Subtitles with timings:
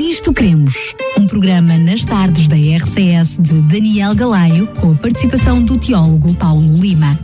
[0.00, 5.76] Nisto Cremos, um programa nas tardes da RCS de Daniel Galaio, com a participação do
[5.76, 7.18] teólogo Paulo Lima.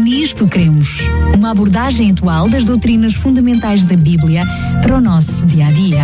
[0.00, 1.00] Nisto Cremos,
[1.36, 4.44] uma abordagem atual das doutrinas fundamentais da Bíblia
[4.80, 5.98] para o nosso dia a dia.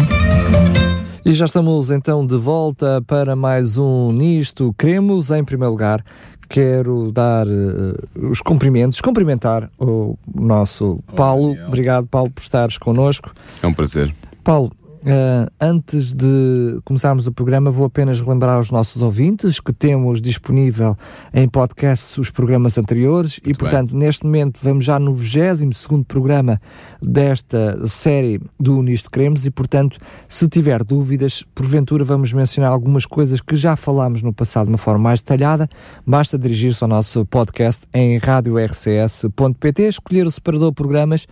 [1.24, 5.31] E já estamos então de volta para mais um Nisto Cremos.
[5.31, 6.04] Em primeiro lugar,
[6.49, 11.56] quero dar uh, os cumprimentos, cumprimentar o nosso Paulo.
[11.69, 13.33] Obrigado, Paulo, por estares connosco.
[13.63, 14.13] É um prazer.
[14.42, 20.20] Paulo, Uh, antes de começarmos o programa, vou apenas relembrar aos nossos ouvintes que temos
[20.20, 20.95] disponível
[21.32, 24.00] em podcast os programas anteriores Muito e, portanto, bem.
[24.00, 26.60] neste momento vamos já no 22 programa
[27.00, 33.40] desta série do Nisto Cremos e, portanto, se tiver dúvidas, porventura vamos mencionar algumas coisas
[33.40, 35.66] que já falámos no passado de uma forma mais detalhada,
[36.06, 41.26] basta dirigir-se ao nosso podcast em radiorcs.pt, escolher o separador programas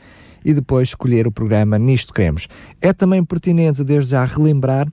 [0.44, 2.48] e depois escolher o programa Nisto Queremos.
[2.80, 4.88] É também pertinente, desde já, relembrar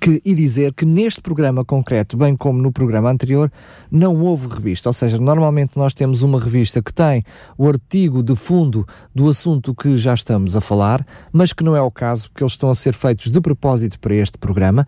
[0.00, 3.50] que, e dizer que neste programa concreto, bem como no programa anterior,
[3.90, 4.88] não houve revista.
[4.88, 7.24] Ou seja, normalmente nós temos uma revista que tem
[7.56, 11.80] o artigo de fundo do assunto que já estamos a falar, mas que não é
[11.80, 14.86] o caso, porque eles estão a ser feitos de propósito para este programa.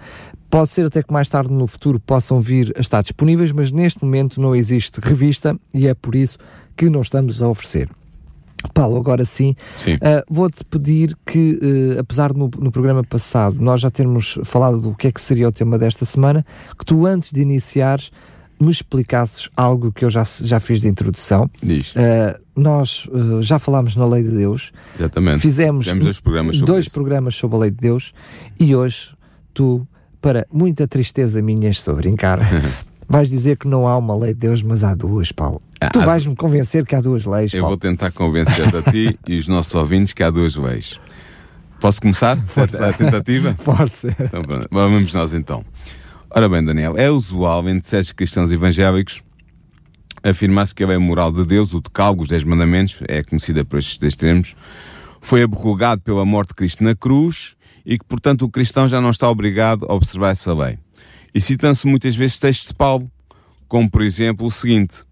[0.50, 4.02] Pode ser até que mais tarde no futuro possam vir a estar disponíveis, mas neste
[4.02, 6.38] momento não existe revista e é por isso
[6.76, 7.97] que não estamos a oferecer.
[8.74, 9.94] Paulo, agora sim, sim.
[9.94, 11.58] Uh, vou-te pedir que,
[11.96, 15.48] uh, apesar no, no, programa passado nós já termos falado do que é que seria
[15.48, 16.44] o tema desta semana,
[16.76, 18.10] que tu antes de iniciares
[18.60, 21.48] me explicasses algo que eu já, já fiz de introdução.
[21.62, 21.94] Diz.
[21.94, 23.08] Uh, nós
[23.40, 24.72] já falámos na Lei de Deus.
[24.98, 25.40] Exatamente.
[25.40, 28.12] Fizemos dois, programas sobre, dois programas sobre a Lei de Deus
[28.58, 29.14] e hoje
[29.54, 29.86] tu,
[30.20, 32.40] para muita tristeza minha, estou a brincar,
[33.08, 35.60] vais dizer que não há uma lei de Deus, mas há duas, Paulo.
[35.80, 37.54] Ah, tu vais-me convencer que há duas leis.
[37.54, 37.76] Eu Paulo.
[37.76, 41.00] vou tentar convencer a ti e os nossos ouvintes que há duas leis.
[41.80, 43.56] Posso começar a, a tentativa?
[43.64, 44.16] Pode ser.
[44.20, 45.64] Então, vamos nós então.
[46.30, 49.22] Ora bem, Daniel, é usual entre certos cristãos evangélicos
[50.22, 53.78] afirmar-se que a lei moral de Deus, o decálogo, os dez mandamentos, é conhecida por
[53.78, 54.56] estes três termos,
[55.20, 59.10] foi abrogado pela morte de Cristo na cruz e que, portanto, o cristão já não
[59.10, 60.78] está obrigado a observar essa lei.
[61.38, 63.08] E citam-se muitas vezes textos de Paulo,
[63.68, 65.04] como por exemplo o seguinte,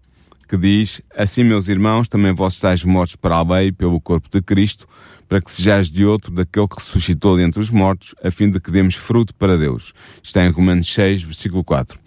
[0.45, 4.41] que diz, Assim, meus irmãos, também vós estáis mortos para a lei pelo corpo de
[4.41, 4.85] Cristo,
[5.25, 8.69] para que sejais de outro daquele que ressuscitou dentre os mortos, a fim de que
[8.69, 9.93] demos fruto para Deus.
[10.21, 11.97] Está em Romanos 6, versículo 4.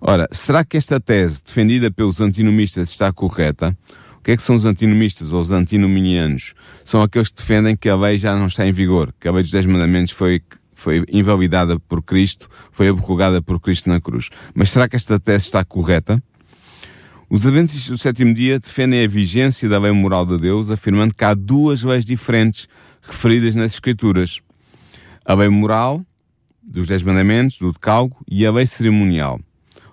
[0.00, 3.78] Ora, será que esta tese, defendida pelos antinomistas, está correta?
[4.18, 6.54] O que é que são os antinomistas ou os antinominianos?
[6.82, 9.42] São aqueles que defendem que a lei já não está em vigor, que a lei
[9.44, 10.42] dos Dez Mandamentos foi
[10.82, 14.28] foi invalidada por Cristo, foi abrogada por Cristo na cruz.
[14.54, 16.22] Mas será que esta tese está correta?
[17.30, 21.24] Os adventistas do sétimo dia defendem a vigência da lei moral de Deus, afirmando que
[21.24, 22.68] há duas leis diferentes
[23.00, 24.40] referidas nas Escrituras.
[25.24, 26.04] A lei moral,
[26.62, 29.40] dos Dez Mandamentos, do Decalgo, e a lei cerimonial,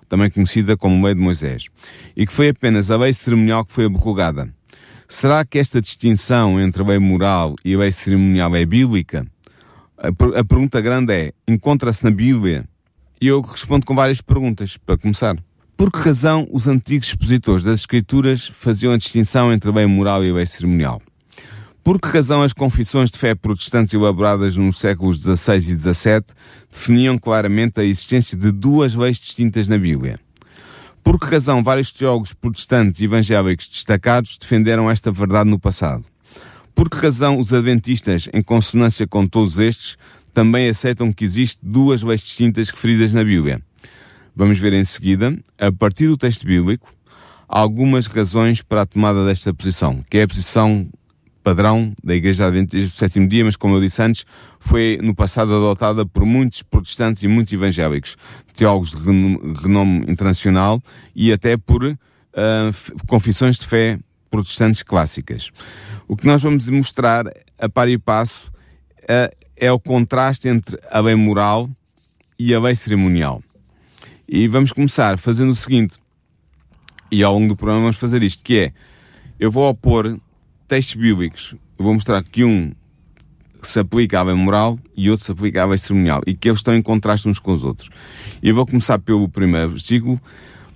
[0.06, 1.68] também conhecida como lei de Moisés,
[2.14, 4.52] e que foi apenas a lei cerimonial que foi abrogada.
[5.08, 9.26] Será que esta distinção entre a lei moral e a lei cerimonial é bíblica?
[10.02, 12.66] A, pergunta grande é: encontra-se na Bíblia?
[13.20, 15.36] E eu respondo com várias perguntas, para começar.
[15.76, 20.24] Por que razão os antigos expositores das Escrituras faziam a distinção entre a bem moral
[20.24, 21.02] e a bem cerimonial?
[21.84, 26.24] Por que razão as confissões de fé protestantes elaboradas nos séculos XVI e XVII
[26.70, 30.18] definiam claramente a existência de duas leis distintas na Bíblia?
[31.04, 36.06] Por que razão vários teólogos protestantes e evangélicos destacados defenderam esta verdade no passado?
[36.80, 39.98] Por que razão os adventistas, em consonância com todos estes,
[40.32, 43.60] também aceitam que existem duas leis distintas referidas na Bíblia?
[44.34, 46.90] Vamos ver em seguida, a partir do texto bíblico,
[47.46, 50.88] algumas razões para a tomada desta posição, que é a posição
[51.44, 54.24] padrão da Igreja Adventista do Sétimo Dia, mas como eu disse antes,
[54.58, 58.16] foi no passado adotada por muitos protestantes e muitos evangélicos,
[58.54, 60.82] teólogos de renome internacional
[61.14, 61.96] e até por uh,
[63.06, 63.98] confissões de fé
[64.30, 65.50] protestantes clássicas.
[66.10, 67.24] O que nós vamos mostrar
[67.56, 68.50] a par e passo
[69.08, 71.70] é, é o contraste entre a lei moral
[72.36, 73.40] e a lei cerimonial.
[74.28, 75.98] E vamos começar fazendo o seguinte,
[77.12, 78.72] e ao longo do programa vamos fazer isto, que é,
[79.38, 80.18] eu vou opor
[80.66, 82.72] textos bíblicos, eu vou mostrar que um
[83.62, 86.58] se aplica à lei moral e outro se aplica à lei cerimonial, e que eles
[86.58, 87.88] estão em contraste uns com os outros.
[88.42, 90.20] Eu vou começar pelo primeiro versículo,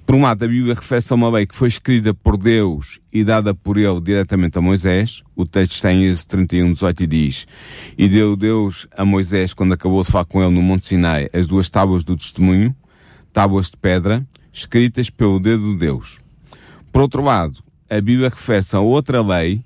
[0.07, 3.25] por um lado, a Bíblia refere-se a uma lei que foi escrita por Deus e
[3.25, 5.23] dada por ele diretamente a Moisés.
[5.35, 7.47] O texto está em Êxodo 31, 18 e diz:
[7.97, 11.47] E deu Deus a Moisés, quando acabou de falar com ele no Monte Sinai, as
[11.47, 12.77] duas tábuas do testemunho,
[13.33, 16.21] tábuas de pedra, escritas pelo dedo de Deus.
[16.93, 17.59] Por outro lado,
[17.89, 19.63] a Bíblia refere-se a outra lei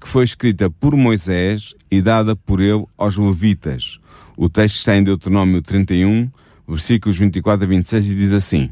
[0.00, 3.98] que foi escrita por Moisés e dada por ele aos levitas.
[4.36, 6.30] O texto está em Deuteronômio 31,
[6.66, 8.70] versículos 24 a 26 e diz assim: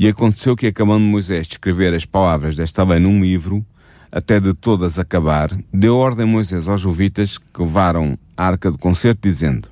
[0.00, 3.62] E aconteceu que, acabando Moisés de escrever as palavras desta lei num livro,
[4.10, 9.28] até de todas acabar, deu ordem Moisés aos levitas que levaram a arca de concerto,
[9.28, 9.68] dizendo: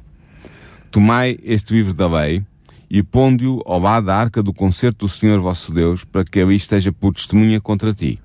[0.91, 2.45] Tomai este livro da lei
[2.91, 6.57] e pondo-o ao lado da arca do concerto do Senhor vosso Deus, para que ali
[6.57, 8.21] esteja por testemunha contra ti.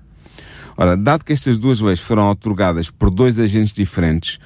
[0.76, 4.38] Ora, dado que estas duas leis foram otorgadas por dois agentes diferentes,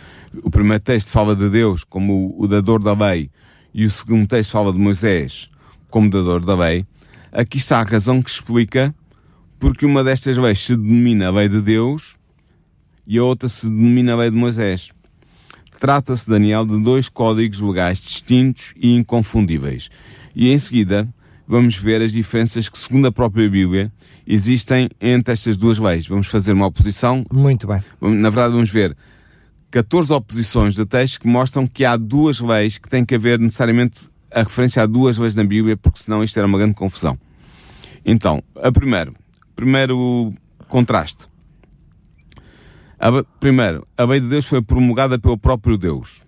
[0.44, 3.28] o primeiro texto fala de Deus como o dador da lei
[3.74, 5.50] e o segundo texto fala de Moisés
[5.90, 6.86] como dador da lei,
[7.38, 8.92] aqui está a razão que explica
[9.60, 12.16] porque uma destas leis se denomina a lei de Deus
[13.06, 14.90] e a outra se denomina a lei de Moisés.
[15.78, 19.88] Trata-se, Daniel, de dois códigos legais distintos e inconfundíveis.
[20.34, 21.08] E em seguida
[21.46, 23.92] vamos ver as diferenças que, segundo a própria Bíblia,
[24.26, 26.08] existem entre estas duas leis.
[26.08, 27.24] Vamos fazer uma oposição.
[27.32, 27.80] Muito bem.
[28.00, 28.96] Na verdade, vamos ver
[29.70, 34.08] 14 oposições de textos que mostram que há duas leis que têm que haver necessariamente
[34.32, 37.16] a referência a duas leis na Bíblia, porque senão isto era uma grande confusão.
[38.04, 39.14] Então, a primeiro,
[39.54, 40.32] primeiro
[40.68, 41.26] contraste.
[42.98, 46.22] A, primeiro, a lei de Deus foi promulgada pelo próprio Deus.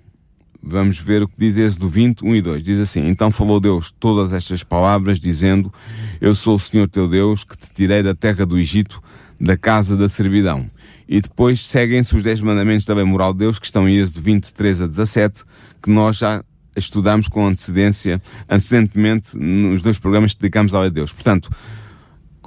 [0.62, 2.62] Vamos ver o que diz Êxodo 20, 1 e 2.
[2.62, 5.72] Diz assim: Então falou Deus todas estas palavras, dizendo:
[6.20, 9.02] Eu sou o Senhor teu Deus, que te tirei da terra do Egito,
[9.40, 10.70] da casa da servidão.
[11.08, 14.20] E depois seguem-se os 10 mandamentos da lei moral de Deus, que estão em Êxodo
[14.20, 15.44] 23 a 17,
[15.82, 16.44] que nós já
[16.76, 21.12] estudamos com antecedência, antecedentemente, nos dois programas que dedicamos à lei de Deus.
[21.12, 21.50] Portanto,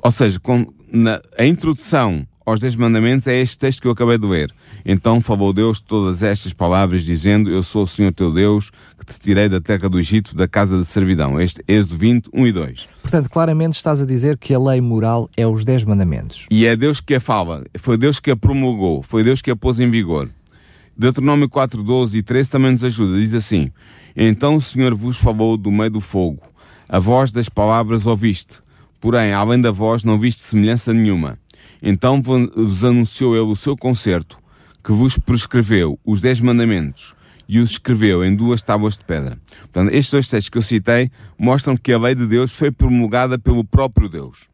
[0.01, 4.17] ou seja, com, na, a introdução aos Dez Mandamentos é este texto que eu acabei
[4.17, 4.53] de ler.
[4.85, 9.19] Então falou Deus todas estas palavras, dizendo: Eu sou o Senhor teu Deus, que te
[9.19, 11.39] tirei da terra do Egito, da casa de servidão.
[11.39, 12.87] Este Êxodo 20, 1 e 2.
[13.01, 16.45] Portanto, claramente estás a dizer que a lei moral é os Dez Mandamentos.
[16.51, 19.55] E é Deus que a fala, foi Deus que a promulgou, foi Deus que a
[19.55, 20.29] pôs em vigor.
[20.97, 23.19] Deuteronômio 4, 12 e 13 também nos ajuda.
[23.19, 23.71] Diz assim:
[24.15, 26.41] Então o Senhor vos falou do meio do fogo,
[26.89, 28.63] a voz das palavras ouviste
[29.03, 31.37] Porém, além da voz, não viste semelhança nenhuma.
[31.81, 34.37] Então vos anunciou ele o seu concerto,
[34.81, 37.13] que vos prescreveu os dez mandamentos
[37.45, 39.37] e os escreveu em duas tábuas de pedra.
[39.63, 43.37] Portanto, estes dois textos que eu citei mostram que a lei de Deus foi promulgada
[43.37, 44.47] pelo próprio Deus.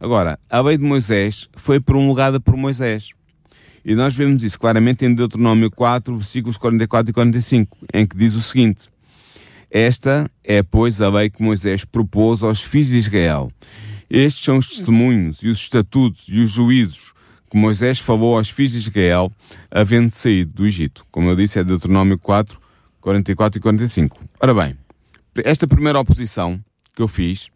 [0.00, 3.10] Agora, a lei de Moisés foi promulgada por Moisés.
[3.84, 8.34] E nós vemos isso claramente em Deuteronômio 4, versículos 44 e 45, em que diz
[8.34, 8.88] o seguinte:
[9.74, 13.50] esta é, pois, a lei que Moisés propôs aos filhos de Israel.
[14.10, 17.14] Estes são os testemunhos e os estatutos e os juízos
[17.50, 19.32] que Moisés falou aos filhos de Israel,
[19.70, 21.06] havendo saído do Egito.
[21.10, 22.60] Como eu disse, é Deuteronômio 4,
[23.00, 24.20] 44 e 45.
[24.40, 24.76] Ora bem,
[25.36, 26.62] esta primeira oposição
[26.94, 27.48] que eu fiz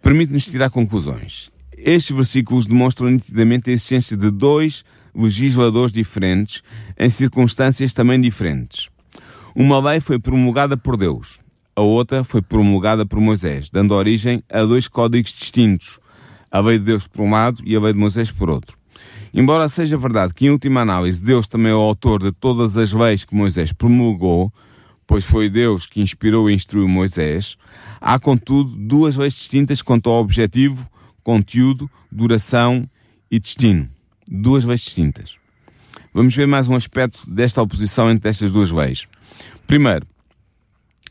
[0.00, 1.50] permite-nos tirar conclusões.
[1.84, 4.84] Estes versículos demonstram nitidamente a existência de dois
[5.14, 6.62] legisladores diferentes
[6.98, 8.88] em circunstâncias também diferentes.
[9.54, 11.40] Uma lei foi promulgada por Deus,
[11.74, 16.00] a outra foi promulgada por Moisés, dando origem a dois códigos distintos,
[16.50, 18.76] a lei de Deus por um lado e a lei de Moisés por outro.
[19.32, 22.92] Embora seja verdade que, em última análise, Deus também é o autor de todas as
[22.92, 24.52] leis que Moisés promulgou,
[25.06, 27.56] pois foi Deus que inspirou e instruiu Moisés,
[28.00, 30.88] há, contudo, duas leis distintas quanto ao objetivo,
[31.28, 32.88] conteúdo, duração
[33.30, 33.86] e destino.
[34.26, 35.36] Duas leis distintas.
[36.14, 39.06] Vamos ver mais um aspecto desta oposição entre estas duas leis.
[39.66, 40.06] Primeiro,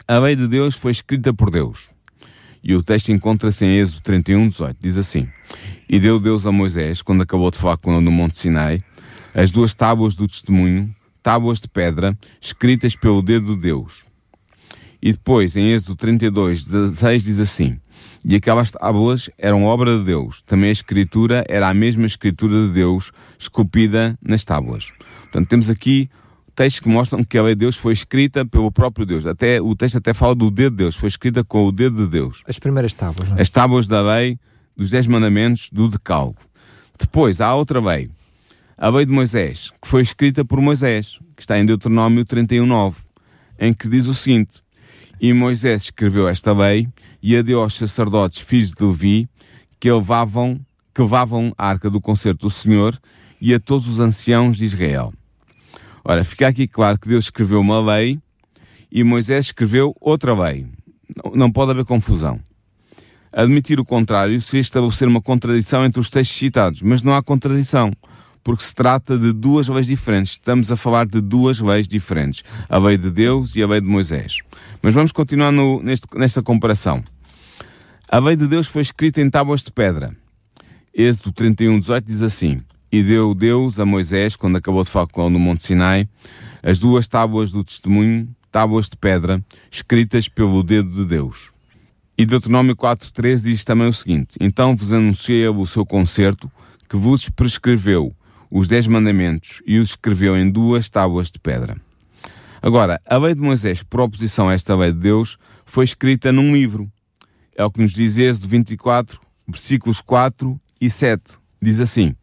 [0.08, 1.92] a lei de Deus foi escrita por Deus.
[2.64, 4.78] E o texto encontra-se em Êxodo 31, 18.
[4.82, 5.30] Diz assim:
[5.88, 8.84] E deu Deus a Moisés, quando acabou de falar com ele no Monte Sinai,
[9.36, 14.04] as duas tábuas do testemunho, tábuas de pedra, escritas pelo dedo de Deus.
[15.00, 17.80] E depois, em Êxodo 32, 16, diz assim:
[18.24, 20.42] E aquelas tábuas eram obra de Deus.
[20.42, 24.92] Também a escritura era a mesma escritura de Deus, esculpida nas tábuas.
[25.24, 26.10] Portanto, temos aqui
[26.58, 29.28] textos que mostram que a lei de Deus foi escrita pelo próprio Deus.
[29.28, 32.10] Até, o texto até fala do dedo de Deus, foi escrita com o dedo de
[32.10, 32.44] Deus.
[32.48, 33.42] As primeiras tábuas, não é?
[33.42, 34.40] As tábuas da lei,
[34.76, 36.38] dos Dez Mandamentos, do Decalgo.
[37.00, 38.10] Depois, há outra lei,
[38.76, 42.96] a lei de Moisés, que foi escrita por Moisés, que está em Deuteronômio 31.9,
[43.60, 44.62] em que diz o seguinte,
[45.20, 46.88] E Moisés escreveu esta lei
[47.22, 49.30] e a deu aos sacerdotes filhos de Levi,
[49.80, 50.60] que levavam,
[50.94, 53.00] que levavam a arca do concerto do Senhor
[53.42, 55.14] e a todos os anciãos de Israel.
[56.04, 58.20] Ora, fica aqui claro que Deus escreveu uma lei
[58.92, 60.66] e Moisés escreveu outra lei.
[61.34, 62.40] Não, pode haver confusão.
[63.32, 67.92] Admitir o contrário seria estabelecer uma contradição entre os textos citados, mas não há contradição,
[68.48, 70.32] porque se trata de duas leis diferentes.
[70.32, 73.88] Estamos a falar de duas leis diferentes, a lei de Deus e a lei de
[73.88, 74.40] Moisés.
[74.82, 77.04] Mas vamos continuar no, neste, nesta comparação.
[78.10, 80.16] A lei de Deus foi escrita em tábuas de pedra.
[80.94, 85.24] Êxodo 31, 18 diz assim: E deu Deus a Moisés, quando acabou de falar com
[85.24, 86.08] ele no Monte Sinai,
[86.64, 91.52] as duas tábuas do testemunho, tábuas de pedra, escritas pelo dedo de Deus.
[92.18, 96.50] E Deuteronômio 4.13 diz também o seguinte, Então vos anunciei o seu concerto,
[96.88, 98.16] que vos prescreveu
[98.52, 101.78] os dez mandamentos e os escreveu em duas tábuas de pedra.
[102.62, 106.54] Agora, a lei de Moisés, por oposição a esta lei de Deus, foi escrita num
[106.54, 106.92] livro.
[107.56, 111.24] É o que nos diz Êxodo 24, versículos 4 e 7.
[111.62, 112.16] Diz assim,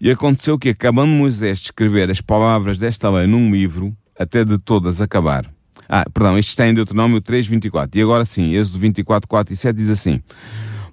[0.00, 4.58] E aconteceu que, acabando Moisés de escrever as palavras desta lei num livro, até de
[4.58, 5.48] todas acabar.
[5.88, 7.98] Ah, perdão, isto está em Deuteronômio 3, 24.
[7.98, 10.22] E agora sim, Êxodo 24, 4 e 7 diz assim,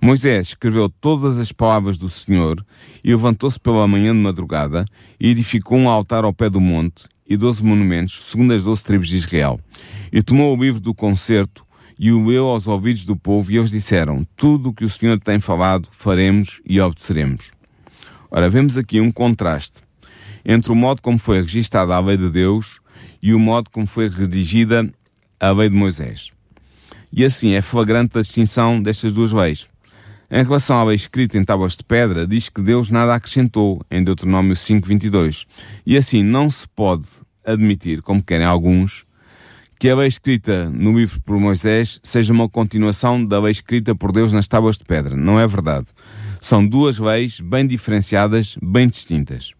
[0.05, 2.63] Moisés escreveu todas as palavras do Senhor
[3.03, 4.85] e levantou-se pela manhã de madrugada
[5.19, 9.07] e edificou um altar ao pé do monte e doze monumentos, segundo as doze tribos
[9.07, 9.59] de Israel.
[10.13, 11.65] E tomou o livro do concerto
[11.97, 15.19] e o leu aos ouvidos do povo e eles disseram, tudo o que o Senhor
[15.19, 17.51] tem falado faremos e obedeceremos.
[18.29, 19.81] Ora, vemos aqui um contraste
[20.45, 22.79] entre o modo como foi registada a lei de Deus
[23.23, 24.87] e o modo como foi redigida
[25.39, 26.29] a lei de Moisés.
[27.11, 29.67] E assim é flagrante a distinção destas duas leis.
[30.29, 34.03] Em relação à lei escrita em tábuas de pedra, diz que Deus nada acrescentou em
[34.03, 35.45] Deuteronômio 5.22.
[35.85, 37.05] E assim não se pode
[37.45, 39.05] admitir, como querem alguns,
[39.79, 44.11] que a lei escrita no livro por Moisés seja uma continuação da lei escrita por
[44.11, 45.15] Deus nas tábuas de pedra.
[45.15, 45.87] Não é verdade.
[46.41, 49.53] São duas leis bem diferenciadas, bem distintas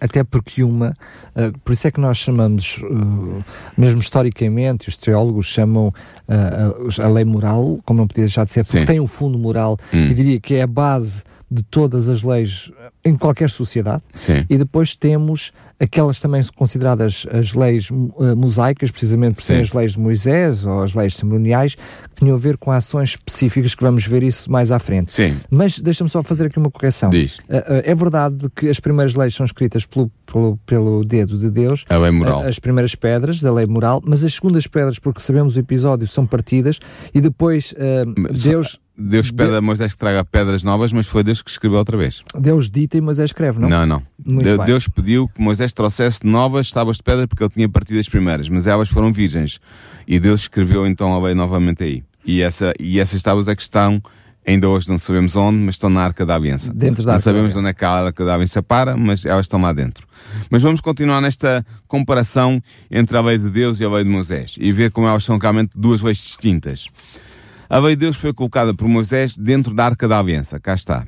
[0.00, 0.96] até porque uma,
[1.36, 3.44] uh, por isso é que nós chamamos, uh,
[3.76, 8.64] mesmo historicamente, os teólogos chamam uh, a lei moral, como não podia deixar de ser,
[8.64, 8.86] porque Sim.
[8.86, 10.06] tem um fundo moral, hum.
[10.06, 12.70] e diria que é a base de todas as leis
[13.04, 14.02] em qualquer sociedade.
[14.14, 14.46] Sim.
[14.48, 19.92] E depois temos aquelas também consideradas as leis uh, mosaicas, precisamente por serem as leis
[19.92, 24.06] de Moisés ou as leis cerimoniais, que tinham a ver com ações específicas, que vamos
[24.06, 25.10] ver isso mais à frente.
[25.10, 25.36] Sim.
[25.50, 27.08] Mas deixa-me só fazer aqui uma correção.
[27.08, 27.38] Diz.
[27.38, 31.50] Uh, uh, é verdade que as primeiras leis são escritas pelo, pelo, pelo dedo de
[31.50, 31.84] Deus.
[31.88, 32.46] A lei moral.
[32.46, 36.26] as primeiras pedras da lei moral, mas as segundas pedras, porque sabemos o episódio, são
[36.26, 36.78] partidas
[37.14, 37.74] e depois
[38.44, 38.78] Deus...
[39.02, 42.22] Deus pede a Moisés que traga pedras novas, mas foi Deus que escreveu outra vez.
[42.38, 43.66] Deus dita e Moisés escreve, não?
[43.66, 44.02] Não, não.
[44.18, 48.08] Deus, Deus pediu que Moisés trouxesse novas tábuas de pedra porque ele tinha partido as
[48.08, 49.60] primeiras, mas elas foram virgens.
[50.06, 52.02] E Deus escreveu então a lei novamente aí.
[52.24, 54.02] E, essa, e essas tábuas é que estão,
[54.46, 56.72] ainda hoje não sabemos onde, mas estão na Arca da Aliança.
[56.72, 59.60] Dentro da Não sabemos onde é que a Arca da Aliança para, mas elas estão
[59.60, 60.06] lá dentro.
[60.50, 64.56] Mas vamos continuar nesta comparação entre a lei de Deus e a lei de Moisés
[64.60, 66.86] e ver como elas são realmente duas leis distintas.
[67.68, 70.58] A lei de Deus foi colocada por Moisés dentro da Arca da Aliança.
[70.58, 71.06] Cá está.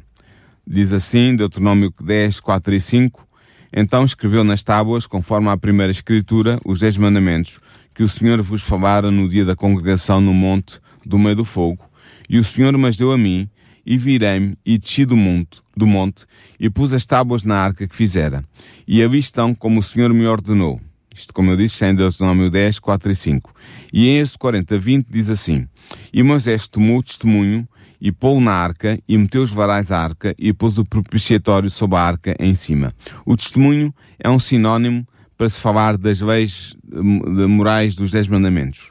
[0.67, 3.27] Diz assim, Deuteronômio 10, 4 e 5.
[3.73, 7.59] Então escreveu nas tábuas, conforme a primeira escritura, os dez mandamentos,
[7.95, 11.85] que o Senhor vos falara no dia da congregação no monte do meio do fogo.
[12.29, 13.49] E o Senhor mas deu a mim,
[13.85, 16.25] e virei-me, e desci do monte, do monte,
[16.59, 18.45] e pus as tábuas na arca que fizera.
[18.87, 20.81] E ali estão como o Senhor me ordenou.
[21.15, 23.55] Isto, como eu disse, é em Deuteronômio 10, 4 e 5.
[23.93, 25.69] E em este 40, 20 diz assim,
[26.13, 27.69] E Moisés tomou testemunho,
[28.05, 31.95] e pô-o na arca, e meteu os varais à arca, e pôs o propiciatório sob
[31.95, 32.93] a arca em cima.
[33.25, 35.07] O testemunho é um sinónimo
[35.39, 36.77] para se falar das leis
[37.49, 38.91] morais dos Dez Mandamentos.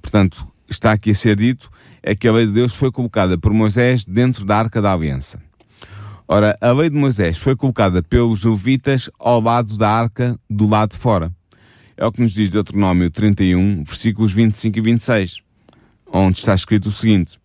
[0.00, 1.68] Portanto, está aqui a ser dito,
[2.04, 5.42] é que a lei de Deus foi colocada por Moisés dentro da arca da aliança.
[6.28, 10.92] Ora, a lei de Moisés foi colocada pelos levitas ao lado da arca, do lado
[10.92, 11.32] de fora.
[11.96, 15.40] É o que nos diz Deuteronômio 31, versículos 25 e 26,
[16.12, 17.41] onde está escrito o seguinte: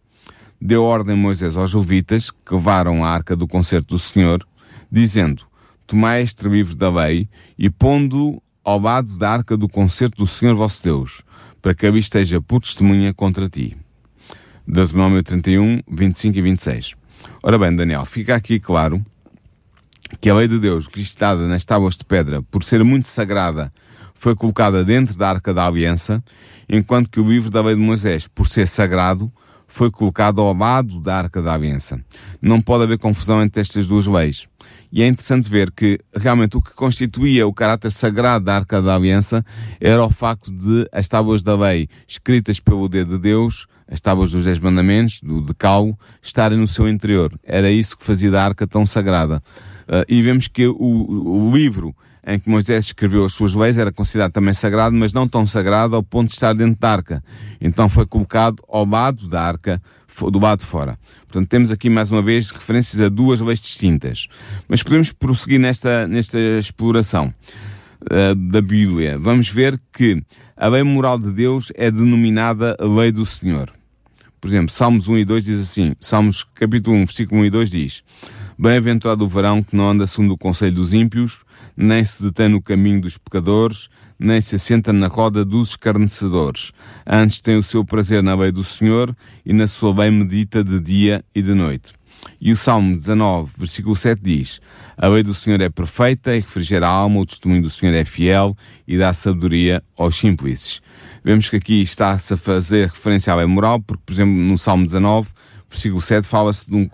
[0.60, 4.46] Deu ordem Moisés aos levitas que levaram a arca do concerto do Senhor,
[4.92, 5.44] dizendo:
[5.86, 10.56] Tomai este livro da lei e pondo ao lado da arca do concerto do Senhor
[10.56, 11.22] vosso Deus,
[11.62, 13.78] para que ali esteja por testemunha contra ti.
[14.68, 16.96] Deuteronômio 31, 25 e 26.
[17.42, 19.06] Ora bem, Daniel, fica aqui claro
[20.20, 23.72] que a lei de Deus, registrada nas tábuas de pedra, por ser muito sagrada
[24.14, 26.24] foi colocada dentro da Arca da Aliança,
[26.68, 29.32] enquanto que o livro da Lei de Moisés, por ser sagrado,
[29.68, 32.00] foi colocado ao lado da Arca da Aliança.
[32.42, 34.48] Não pode haver confusão entre estas duas leis.
[34.92, 38.96] E é interessante ver que realmente o que constituía o caráter sagrado da Arca da
[38.96, 39.46] Aliança
[39.80, 44.32] era o facto de as tábuas da lei, escritas pelo dedo de Deus, as tábuas
[44.32, 47.38] dos Dez Mandamentos, do Decálogo, estarem no seu interior.
[47.44, 49.42] Era isso que fazia da Arca tão sagrada.
[49.88, 51.96] Uh, e vemos que o, o livro
[52.28, 55.96] em que Moisés escreveu as suas leis era considerado também sagrado, mas não tão sagrado
[55.96, 57.24] ao ponto de estar dentro da arca.
[57.62, 59.82] Então foi colocado ao lado da arca,
[60.30, 61.00] do lado de fora.
[61.22, 64.28] Portanto, temos aqui mais uma vez referências a duas leis distintas.
[64.68, 67.34] Mas podemos prosseguir nesta, nesta exploração
[68.02, 69.18] uh, da Bíblia.
[69.18, 70.22] Vamos ver que
[70.58, 73.72] a lei moral de Deus é denominada a lei do Senhor.
[74.42, 77.72] Por exemplo, Salmos 1 e 2 diz assim, Salmos capítulo 1, versículo 1 e 2
[77.72, 78.04] diz,
[78.60, 81.44] Bem-aventurado o varão que não anda segundo o conselho dos ímpios,
[81.76, 83.88] nem se detém no caminho dos pecadores,
[84.18, 86.72] nem se assenta na roda dos escarnecedores.
[87.06, 90.80] Antes tem o seu prazer na lei do Senhor e na sua lei medita de
[90.80, 91.94] dia e de noite.
[92.42, 94.60] E o Salmo 19, versículo 7 diz:
[94.98, 98.04] A lei do Senhor é perfeita e refrigera a alma, o testemunho do Senhor é
[98.04, 100.82] fiel e dá sabedoria aos simples.
[101.24, 104.84] Vemos que aqui está-se a fazer referência à lei moral, porque, por exemplo, no Salmo
[104.84, 105.30] 19,
[105.70, 106.90] versículo 7, fala-se de um,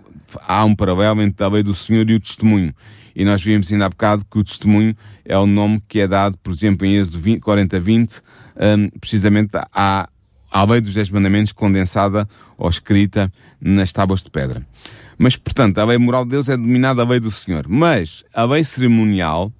[0.46, 2.74] há um paralelo entre a lei do Senhor e o testemunho.
[3.14, 6.36] E nós vimos ainda há bocado que o testemunho é o nome que é dado,
[6.38, 8.20] por exemplo, em Êxodo 20, 40, 20,
[8.56, 10.08] um, precisamente à,
[10.50, 14.66] à lei dos Dez Mandamentos condensada ou escrita nas tábuas de pedra.
[15.16, 17.66] Mas, portanto, a lei moral de Deus é denominada a lei do Senhor.
[17.68, 19.52] Mas a lei cerimonial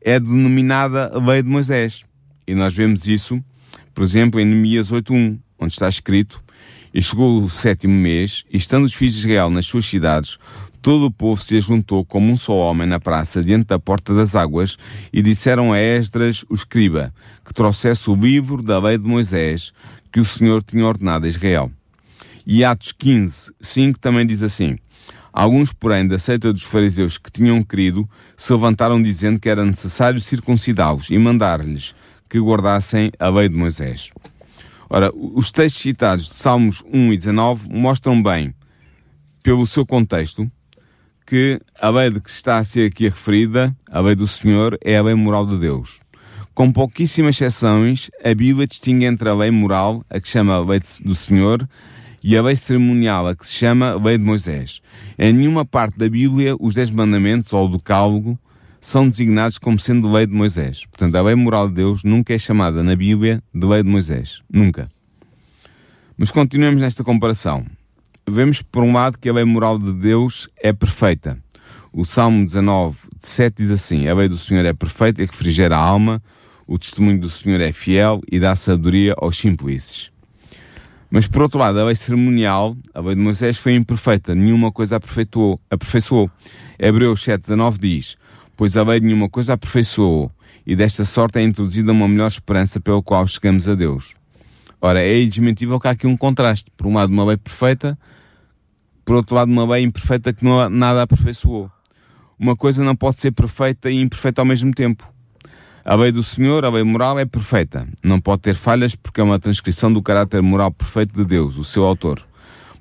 [0.00, 2.04] é denominada a lei de Moisés.
[2.46, 3.42] E nós vemos isso,
[3.92, 6.43] por exemplo, em Neemias 8.1, onde está escrito
[6.94, 10.38] E chegou o sétimo mês, e estando os filhos de Israel nas suas cidades,
[10.80, 14.36] todo o povo se ajuntou como um só homem na praça diante da porta das
[14.36, 14.78] águas
[15.12, 17.12] e disseram a Esdras, o escriba,
[17.44, 19.72] que trouxesse o livro da lei de Moisés
[20.12, 21.68] que o Senhor tinha ordenado a Israel.
[22.46, 24.78] E Atos 15, 5 também diz assim:
[25.32, 30.22] Alguns, porém, da seita dos fariseus que tinham crido, se levantaram dizendo que era necessário
[30.22, 31.92] circuncidá-los e mandar-lhes
[32.28, 34.12] que guardassem a lei de Moisés.
[34.96, 38.54] Ora, os textos citados de Salmos 1 e 19 mostram bem,
[39.42, 40.48] pelo seu contexto,
[41.26, 44.96] que a lei de que está a ser aqui referida, a lei do Senhor, é
[44.96, 45.98] a lei moral de Deus.
[46.54, 50.80] Com pouquíssimas exceções, a Bíblia distingue entre a lei moral, a que chama a lei
[51.04, 51.68] do Senhor,
[52.22, 54.80] e a lei cerimonial, a que se chama lei de Moisés.
[55.18, 58.38] Em nenhuma parte da Bíblia, os Dez Mandamentos ou o Decálogo
[58.84, 60.84] são designados como sendo lei de Moisés.
[60.84, 64.42] Portanto, a lei moral de Deus nunca é chamada na Bíblia de lei de Moisés.
[64.52, 64.90] Nunca.
[66.18, 67.64] Mas continuemos nesta comparação.
[68.28, 71.38] Vemos, por um lado, que a lei moral de Deus é perfeita.
[71.94, 75.80] O Salmo 19, 7 diz assim: A lei do Senhor é perfeita e refrigera a
[75.80, 76.22] alma,
[76.66, 80.12] o testemunho do Senhor é fiel e dá sabedoria aos simples.
[81.10, 84.96] Mas por outro lado, a lei cerimonial, a lei de Moisés, foi imperfeita, nenhuma coisa
[84.96, 85.58] aperfeiçoou.
[85.70, 86.30] aperfeiçoou.
[86.78, 88.16] Hebreus 7,19 diz:
[88.56, 90.30] Pois a lei nenhuma coisa aperfeiçoou,
[90.66, 94.14] e desta sorte é introduzida uma melhor esperança pela qual chegamos a Deus.
[94.80, 96.70] Ora, é indesmentível que há aqui um contraste.
[96.76, 97.98] Por um lado, uma lei perfeita,
[99.04, 101.70] por outro lado, uma lei imperfeita que não, nada aperfeiçoou.
[102.38, 105.06] Uma coisa não pode ser perfeita e imperfeita ao mesmo tempo.
[105.84, 107.86] A lei do Senhor, a lei moral, é perfeita.
[108.02, 111.64] Não pode ter falhas porque é uma transcrição do caráter moral perfeito de Deus, o
[111.64, 112.26] seu autor.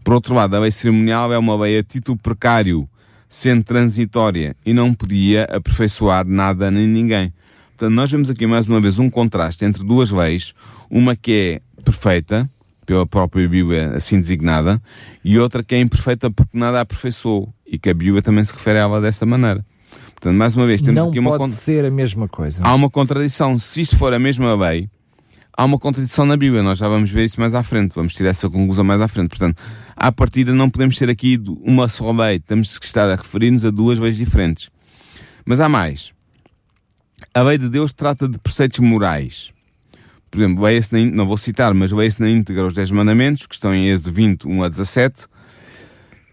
[0.03, 2.88] Por outro lado, a lei cerimonial é uma lei a título precário,
[3.33, 7.33] sendo transitória, e não podia aperfeiçoar nada nem ninguém.
[7.69, 10.53] Portanto, nós vemos aqui mais uma vez um contraste entre duas leis,
[10.87, 12.47] uma que é perfeita,
[12.85, 14.79] pela própria Bíblia assim designada,
[15.25, 18.53] e outra que é imperfeita porque nada a aperfeiçoou, e que a Bíblia também se
[18.53, 19.65] refere a ela desta maneira.
[20.13, 21.31] Portanto, mais uma vez, temos não aqui uma...
[21.31, 22.63] Não pode ser a mesma coisa.
[22.63, 23.57] Há uma contradição.
[23.57, 24.87] Se isto for a mesma lei,
[25.57, 26.61] há uma contradição na Bíblia.
[26.61, 27.95] Nós já vamos ver isso mais à frente.
[27.95, 29.29] Vamos tirar essa conclusão mais à frente.
[29.29, 29.59] Portanto,
[29.95, 32.39] à partida não podemos ter aqui uma só lei.
[32.39, 34.69] Temos que estar a referir-nos a duas leis diferentes.
[35.45, 36.13] Mas há mais.
[37.34, 39.51] A lei de Deus trata de preceitos morais.
[40.29, 40.65] Por exemplo,
[41.13, 44.47] não vou citar, mas leia-se na íntegra os 10 mandamentos, que estão em Êxodo 20,
[44.47, 45.27] 1 a 17,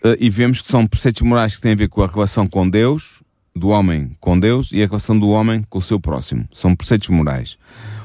[0.02, 2.68] eh, e vemos que são preceitos morais que têm a ver com a relação com
[2.68, 3.22] Deus,
[3.54, 6.46] do homem com Deus e a relação do homem com o seu próximo.
[6.52, 7.58] São preceitos morais.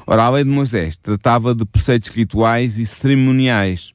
[0.06, 3.92] Ora, a lei de Moisés tratava de preceitos rituais e cerimoniais.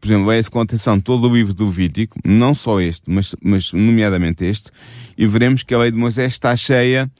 [0.00, 3.72] Por exemplo, leia-se com atenção todo o livro do Vítico, não só este, mas, mas
[3.72, 4.70] nomeadamente este,
[5.16, 7.10] e veremos que a lei de Moisés está cheia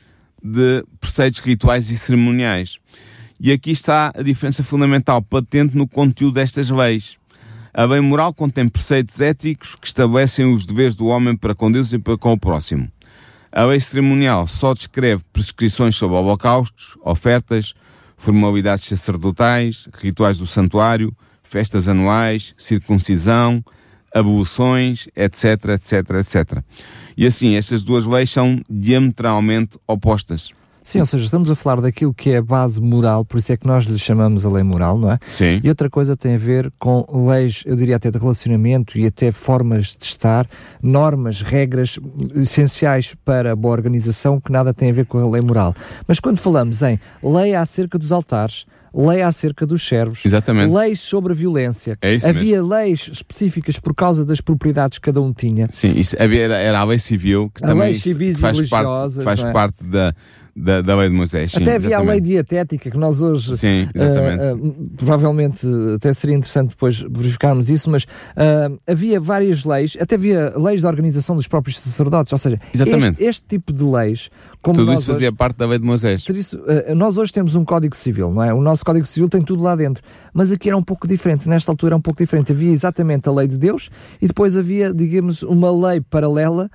[0.43, 2.79] de preceitos rituais e cerimoniais.
[3.41, 7.17] E aqui está a diferença fundamental, patente no conteúdo destas leis.
[7.73, 11.93] A lei moral contém preceitos éticos que estabelecem os deveres do homem para com Deus
[11.93, 12.91] e para com o próximo.
[13.53, 17.75] A lei cerimonial só descreve prescrições sobre holocaustos, ofertas,
[18.17, 21.17] formalidades sacerdotais, rituais do santuário,
[21.49, 23.65] festas anuais, circuncisão,
[24.15, 26.63] abolições, etc, etc, etc.
[27.17, 30.53] E assim, estas duas leis são diametralmente opostas.
[30.89, 33.59] Sim, ou seja, estamos a falar daquilo que é a base moral, por isso é
[33.59, 35.19] que nós lhe chamamos a lei moral, não é?
[35.27, 35.61] Sim.
[35.63, 39.31] E outra coisa tem a ver com leis, eu diria até de relacionamento e até
[39.31, 40.49] formas de estar,
[40.83, 41.99] normas, regras
[42.35, 45.75] essenciais para a boa organização que nada tem a ver com a lei moral.
[46.07, 50.73] Mas quando falamos em lei acerca dos altares, lei acerca dos servos, Exatamente.
[50.73, 51.97] leis sobre a violência.
[52.01, 52.69] É havia mesmo.
[52.69, 55.69] leis específicas por causa das propriedades que cada um tinha.
[55.73, 57.95] Sim, isso havia, era, a lei civil que a também
[58.35, 59.53] faz, parte, faz é?
[59.53, 60.15] parte da,
[60.59, 61.53] da, da lei de Moisés.
[61.53, 62.11] Sim, até havia exatamente.
[62.11, 67.71] a lei dietética que nós hoje sim, uh, uh, provavelmente até seria interessante depois verificarmos
[67.71, 72.39] isso, mas uh, havia várias leis, até havia leis de organização dos próprios sacerdotes, ou
[72.39, 74.31] seja, este, este, tipo de leis,
[74.63, 76.25] como tudo isso fazia hoje, parte da lei de Moisés.
[76.29, 76.61] Isso,
[76.97, 78.53] nós hoje temos um código civil, não é?
[78.53, 81.49] O nosso código civil tem tudo lá dentro, mas aqui era um pouco diferente.
[81.49, 82.53] Nesta altura era um pouco diferente.
[82.53, 83.91] Havia exatamente a lei de Deus
[84.21, 86.71] e depois havia, digamos, uma lei paralela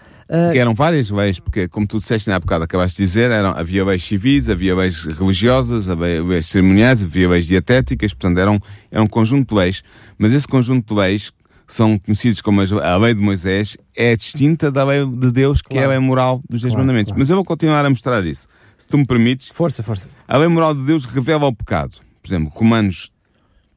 [0.52, 3.86] que eram várias leis, porque como tu disseste há bocado, acabaste de dizer, eram, havia
[3.86, 9.08] leis civis, havia leis religiosas, havia leis cerimoniais, havia leis dietéticas, portanto eram, era um
[9.08, 9.84] conjunto de leis,
[10.18, 11.32] mas esse conjunto de leis,
[11.68, 15.84] são conhecidos como a lei de Moisés, é distinta da lei de Deus, que claro.
[15.84, 17.12] é a lei moral dos Dez claro, Mandamentos.
[17.12, 17.20] Claro.
[17.20, 18.48] Mas eu vou continuar a mostrar isso.
[18.78, 19.50] Se tu me permites.
[19.54, 20.10] Força, força.
[20.28, 21.98] A lei moral de Deus revela o pecado.
[22.22, 23.12] Por exemplo, Romanos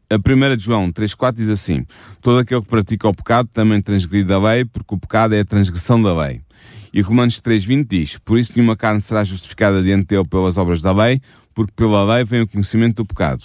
[0.09, 1.85] a primeira de João 3.4 diz assim:
[2.21, 5.45] Todo aquele que pratica o pecado também transgride a lei, porque o pecado é a
[5.45, 6.41] transgressão da lei.
[6.93, 10.93] E Romanos 3.20 diz: Por isso nenhuma carne será justificada diante dele pelas obras da
[10.93, 11.21] lei,
[11.55, 13.43] porque pela lei vem o conhecimento do pecado.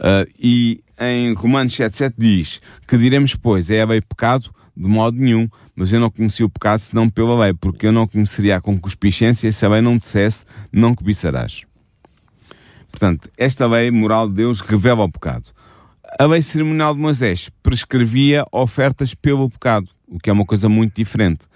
[0.00, 4.50] Uh, e em Romanos 7.7 diz: Que diremos, pois, é a lei pecado?
[4.74, 8.06] De modo nenhum, mas eu não conheci o pecado senão pela lei, porque eu não
[8.06, 11.64] conheceria a concupiscência se a lei não dissesse: Não cobiçarás.
[12.90, 15.46] Portanto, esta lei moral de Deus revela o pecado.
[16.18, 20.94] A lei cerimonial de Moisés prescrevia ofertas pelo pecado, o que é uma coisa muito
[20.94, 21.46] diferente.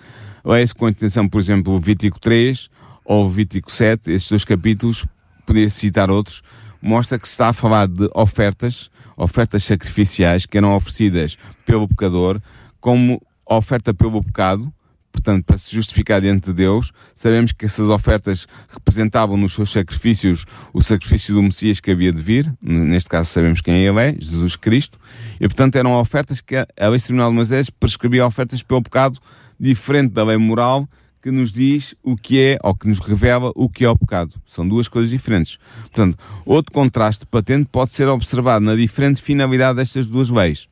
[0.44, 2.70] Leia-se com atenção, por exemplo, Vítico 3
[3.04, 5.06] ou Vítico 7, estes dois capítulos,
[5.44, 6.42] podia citar outros,
[6.80, 12.40] mostra que se está a falar de ofertas, ofertas sacrificiais que eram oferecidas pelo pecador
[12.80, 14.72] como oferta pelo pecado,
[15.10, 16.92] portanto, para se justificar diante de Deus.
[17.14, 22.20] Sabemos que essas ofertas representavam nos seus sacrifícios o sacrifício do Messias que havia de
[22.20, 24.98] vir, neste caso sabemos quem ele é, Jesus Cristo,
[25.40, 29.18] e portanto eram ofertas que a lei tribunal de Moisés prescrevia ofertas pelo pecado
[29.58, 30.86] diferente da lei moral
[31.26, 34.32] que nos diz o que é, ou que nos revela o que é o pecado.
[34.46, 35.58] São duas coisas diferentes.
[35.80, 40.68] Portanto, outro contraste patente pode ser observado na diferente finalidade destas duas leis.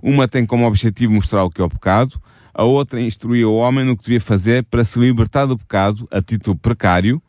[0.00, 2.22] Uma tem como objetivo mostrar o que é o pecado,
[2.54, 6.22] a outra instruía o homem no que devia fazer para se libertar do pecado a
[6.22, 7.20] título precário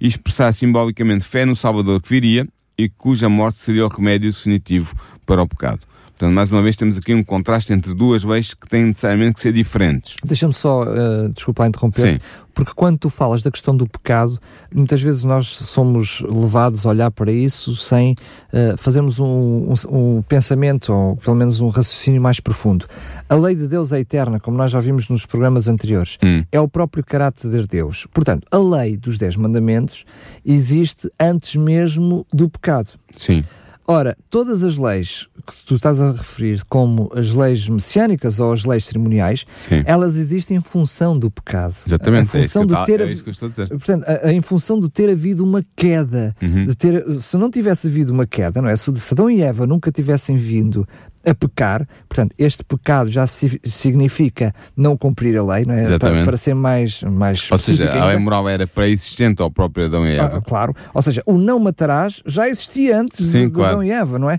[0.00, 2.46] e expressar simbolicamente fé no Salvador que viria
[2.78, 4.94] e cuja morte seria o remédio definitivo
[5.26, 5.80] para o pecado.
[6.20, 9.40] Portanto, mais uma vez temos aqui um contraste entre duas leis que têm necessariamente que
[9.40, 10.16] ser diferentes.
[10.22, 12.18] Deixa-me só, uh, desculpa interromper, Sim.
[12.52, 14.38] porque quando tu falas da questão do pecado,
[14.70, 19.74] muitas vezes nós somos levados a olhar para isso sem uh, fazermos um, um,
[20.18, 22.84] um, pensamento, ou pelo menos um raciocínio mais profundo.
[23.26, 26.18] A lei de Deus é eterna, como nós já vimos nos programas anteriores.
[26.22, 26.44] Hum.
[26.52, 28.06] É o próprio caráter de Deus.
[28.12, 30.04] Portanto, a lei dos Dez Mandamentos
[30.44, 32.90] existe antes mesmo do pecado.
[33.16, 33.42] Sim.
[33.90, 38.64] Ora, todas as leis que tu estás a referir como as leis messiânicas ou as
[38.64, 39.82] leis cerimoniais, Sim.
[39.84, 41.74] elas existem em função do pecado.
[41.84, 42.36] Exatamente.
[42.38, 43.68] Em função é de ter, é isso que eu estou a dizer.
[43.68, 46.66] Portanto, a, a, em função de ter havido uma queda, uhum.
[46.66, 48.76] de ter, se não tivesse havido uma queda, não é?
[48.76, 50.86] Se Adão e Eva nunca tivessem vindo
[51.24, 55.98] a pecar, portanto, este pecado já significa não cumprir a lei, não é?
[55.98, 60.06] Para, para, ser mais, mais Ou seja, a lei moral era pré-existente ao próprio Adão
[60.06, 60.38] e Eva.
[60.38, 60.74] Ah, claro.
[60.94, 63.72] Ou seja, o não matarás já existia antes Sim, de, claro.
[63.72, 64.38] Adão e Eva, não é?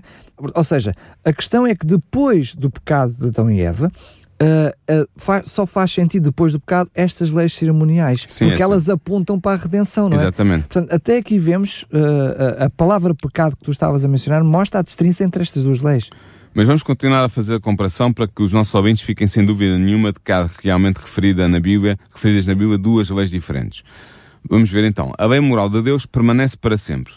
[0.54, 0.92] Ou seja,
[1.24, 3.90] a questão é que depois do pecado de Adão e Eva,
[4.42, 8.88] Uh, uh, faz, só faz sentido depois do pecado estas leis cerimoniais, Sim, porque elas
[8.88, 10.64] apontam para a redenção, não Exatamente.
[10.64, 10.66] é?
[10.66, 14.80] Portanto, até aqui vemos uh, a, a palavra pecado que tu estavas a mencionar mostra
[14.80, 16.10] a distinção entre estas duas leis.
[16.54, 19.78] Mas vamos continuar a fazer a comparação para que os nossos ouvintes fiquem sem dúvida
[19.78, 23.82] nenhuma de há realmente referida na Bíblia, referidas na Bíblia duas leis diferentes.
[24.46, 25.14] Vamos ver então.
[25.16, 27.14] A lei moral de Deus permanece para sempre.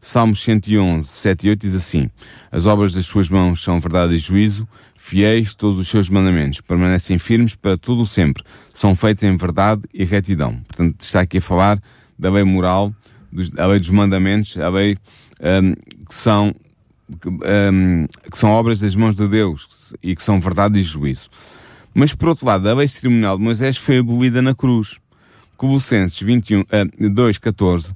[0.00, 2.08] Salmos 111, 7 e 8 diz assim:
[2.52, 7.18] As obras das suas mãos são verdade e juízo, fiéis todos os seus mandamentos, permanecem
[7.18, 10.60] firmes para tudo o sempre, são feitos em verdade e retidão.
[10.68, 11.82] Portanto, está aqui a falar
[12.16, 12.94] da lei moral,
[13.32, 14.96] dos, a lei dos mandamentos, a lei
[15.40, 15.72] um,
[16.04, 16.54] que são
[17.20, 21.28] que, um, que, são obras das mãos de Deus e que são verdade e juízo.
[21.94, 24.98] Mas por outro lado, a lei cerimonial de Moisés foi abolida na cruz.
[25.56, 27.94] Colossenses 21, uh, 2, 14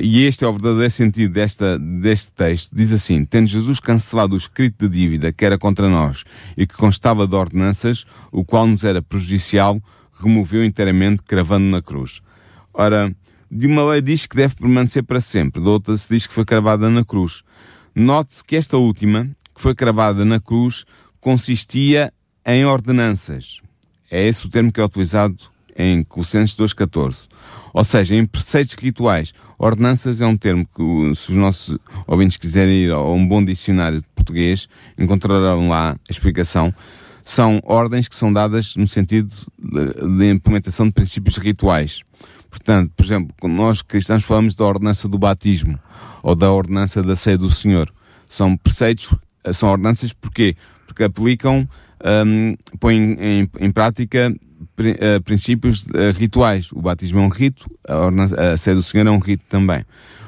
[0.00, 2.74] e este é o verdadeiro sentido desta, deste texto.
[2.74, 6.24] Diz assim: Tendo Jesus cancelado o escrito de dívida que era contra nós
[6.56, 9.80] e que constava de ordenanças, o qual nos era prejudicial,
[10.20, 12.22] removeu inteiramente, cravando na cruz.
[12.72, 13.14] Ora,
[13.50, 16.44] de uma lei diz que deve permanecer para sempre, de outra se diz que foi
[16.44, 17.42] cravada na cruz.
[17.94, 20.84] Note-se que esta última, que foi cravada na cruz,
[21.20, 22.12] consistia
[22.44, 23.60] em ordenanças.
[24.10, 25.36] É esse o termo que é utilizado
[25.76, 27.28] em Colossenses 2.14.
[27.72, 29.32] Ou seja, em preceitos rituais.
[29.58, 34.00] Ordenanças é um termo que, se os nossos ouvintes quiserem ir a um bom dicionário
[34.00, 36.74] de português, encontrarão lá a explicação.
[37.22, 42.02] São ordens que são dadas no sentido de, de implementação de princípios rituais.
[42.54, 45.76] Portanto, por exemplo, nós cristãos falamos da ordenança do batismo
[46.22, 47.92] ou da ordenança da ceia do Senhor.
[48.28, 49.12] São preceitos,
[49.52, 50.56] são ordenanças porquê?
[50.86, 51.68] Porque aplicam,
[52.24, 56.70] um, põem em, em prática uh, princípios uh, rituais.
[56.70, 59.84] O batismo é um rito, a, a ceia do Senhor é um rito também.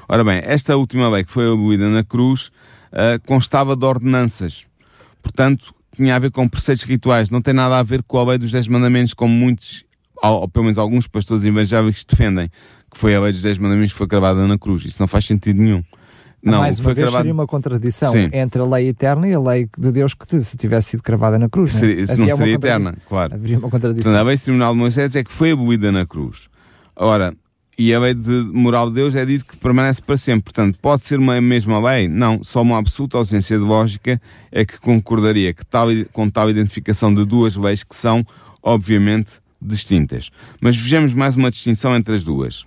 [0.08, 2.50] Ora bem, esta última lei que foi abolida na cruz
[2.90, 4.66] uh, constava de ordenanças.
[5.22, 8.38] Portanto, tinha a ver com preceitos rituais, não tem nada a ver com a lei
[8.38, 9.85] dos Dez Mandamentos, como muitos,
[10.22, 12.48] ou pelo menos alguns pastores evangélicos defendem,
[12.90, 14.84] que foi a lei dos Dez Mandamentos que foi cravada na cruz.
[14.84, 15.82] Isso não faz sentido nenhum.
[16.42, 17.22] Não, Mais uma vez cravado...
[17.22, 18.30] seria uma contradição Sim.
[18.32, 21.48] entre a lei eterna e a lei de Deus que se tivesse sido cravada na
[21.48, 21.72] cruz.
[21.72, 22.16] Seria, né?
[22.16, 23.34] não seria eterna, claro.
[23.34, 24.12] Haveria uma contradição.
[24.12, 26.48] Portanto, a lei tribunal de Moisés é que foi abolida na cruz.
[26.94, 27.34] Ora,
[27.78, 30.44] e a lei de moral de Deus é dito que permanece para sempre.
[30.44, 32.06] Portanto, pode ser uma mesma lei?
[32.06, 32.42] Não.
[32.42, 34.20] Só uma absoluta ausência de lógica
[34.52, 38.24] é que concordaria que tal, com tal identificação de duas leis que são,
[38.62, 40.30] obviamente, distintas.
[40.60, 42.64] Mas vejamos mais uma distinção entre as duas.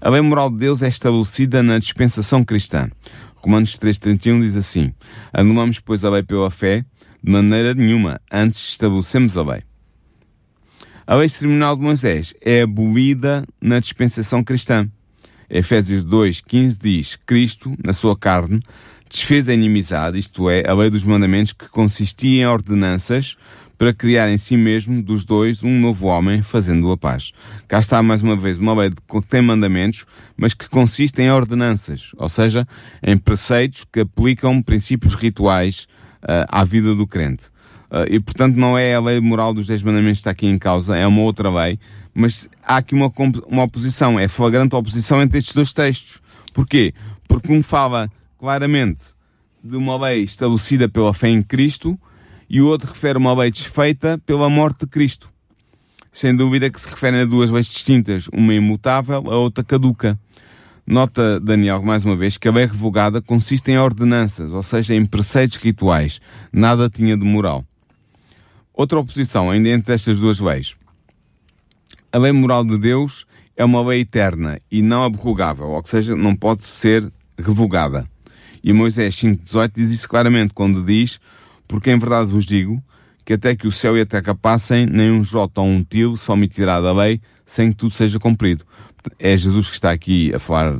[0.00, 2.90] A lei moral de Deus é estabelecida na dispensação cristã.
[3.36, 4.92] Romanos 3,31 diz assim:
[5.32, 6.84] Anulamos, pois, a lei pela fé?
[7.22, 8.20] De maneira nenhuma.
[8.30, 9.62] Antes estabelecemos a lei.
[11.06, 14.88] A lei cerimonial de Moisés é abolida na dispensação cristã.
[15.48, 18.60] Efésios 2,15 diz: Cristo, na sua carne,
[19.08, 23.36] desfez a inimizade, isto é, a lei dos mandamentos, que consistia em ordenanças
[23.78, 27.32] para criar em si mesmo dos dois um novo homem, fazendo a paz.
[27.68, 30.04] Cá está mais uma vez uma lei que tem mandamentos,
[30.36, 32.66] mas que consiste em ordenanças, ou seja,
[33.00, 35.86] em preceitos que aplicam princípios rituais
[36.24, 37.46] uh, à vida do crente.
[37.90, 40.58] Uh, e portanto não é a lei moral dos 10 mandamentos que está aqui em
[40.58, 41.78] causa, é uma outra lei,
[42.12, 43.10] mas há aqui uma,
[43.46, 46.20] uma oposição, é flagrante oposição entre estes dois textos.
[46.52, 46.92] Porquê?
[47.28, 49.04] Porque um fala claramente
[49.62, 51.98] de uma lei estabelecida pela fé em Cristo
[52.48, 55.28] e o outro refere uma lei desfeita pela morte de Cristo.
[56.10, 60.18] Sem dúvida que se referem a duas leis distintas, uma imutável, a outra caduca.
[60.86, 65.04] Nota Daniel, mais uma vez, que a lei revogada consiste em ordenanças, ou seja, em
[65.04, 66.20] preceitos rituais.
[66.50, 67.64] Nada tinha de moral.
[68.72, 70.74] Outra oposição ainda entre estas duas leis.
[72.10, 76.34] A lei moral de Deus é uma lei eterna e não abrogável, ou seja, não
[76.34, 78.06] pode ser revogada.
[78.64, 81.20] E Moisés 5,18 diz isso claramente, quando diz:
[81.68, 82.82] Porque em verdade vos digo
[83.24, 86.16] que até que o céu e a terra passem, nem um jota ou um tilo
[86.16, 88.64] se omitirá da lei, sem que tudo seja cumprido.
[89.18, 90.78] É Jesus que está aqui a falar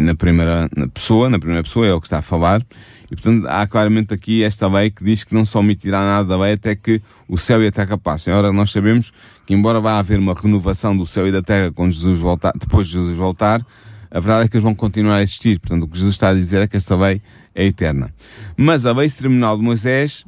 [0.00, 2.64] na primeira pessoa, na primeira pessoa, é o que está a falar,
[3.10, 6.38] e portanto há claramente aqui esta lei que diz que não se omitirá nada da
[6.38, 8.32] lei até que o céu e a terra passem.
[8.32, 9.12] Ora, nós sabemos
[9.46, 12.86] que embora vá haver uma renovação do céu e da terra quando Jesus voltar, depois
[12.86, 13.64] de Jesus voltar,
[14.10, 15.60] a verdade é que eles vão continuar a existir.
[15.60, 17.20] Portanto, o que Jesus está a dizer é que esta lei
[17.56, 18.14] é eterna.
[18.56, 20.24] Mas a lei cerimonial de Moisés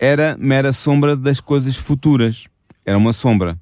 [0.00, 2.46] era mera sombra das coisas futuras.
[2.86, 3.58] Era uma sombra.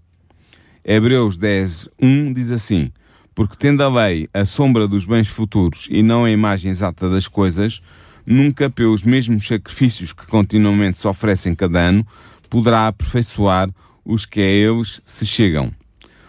[0.84, 2.92] Hebreus 10, 1 diz assim,
[3.34, 7.26] porque tendo a lei a sombra dos bens futuros e não a imagem exata das
[7.26, 7.82] coisas,
[8.24, 12.06] nunca pelos mesmos sacrifícios que continuamente se oferecem cada ano,
[12.48, 13.68] poderá aperfeiçoar
[14.04, 15.72] os que a eles se chegam.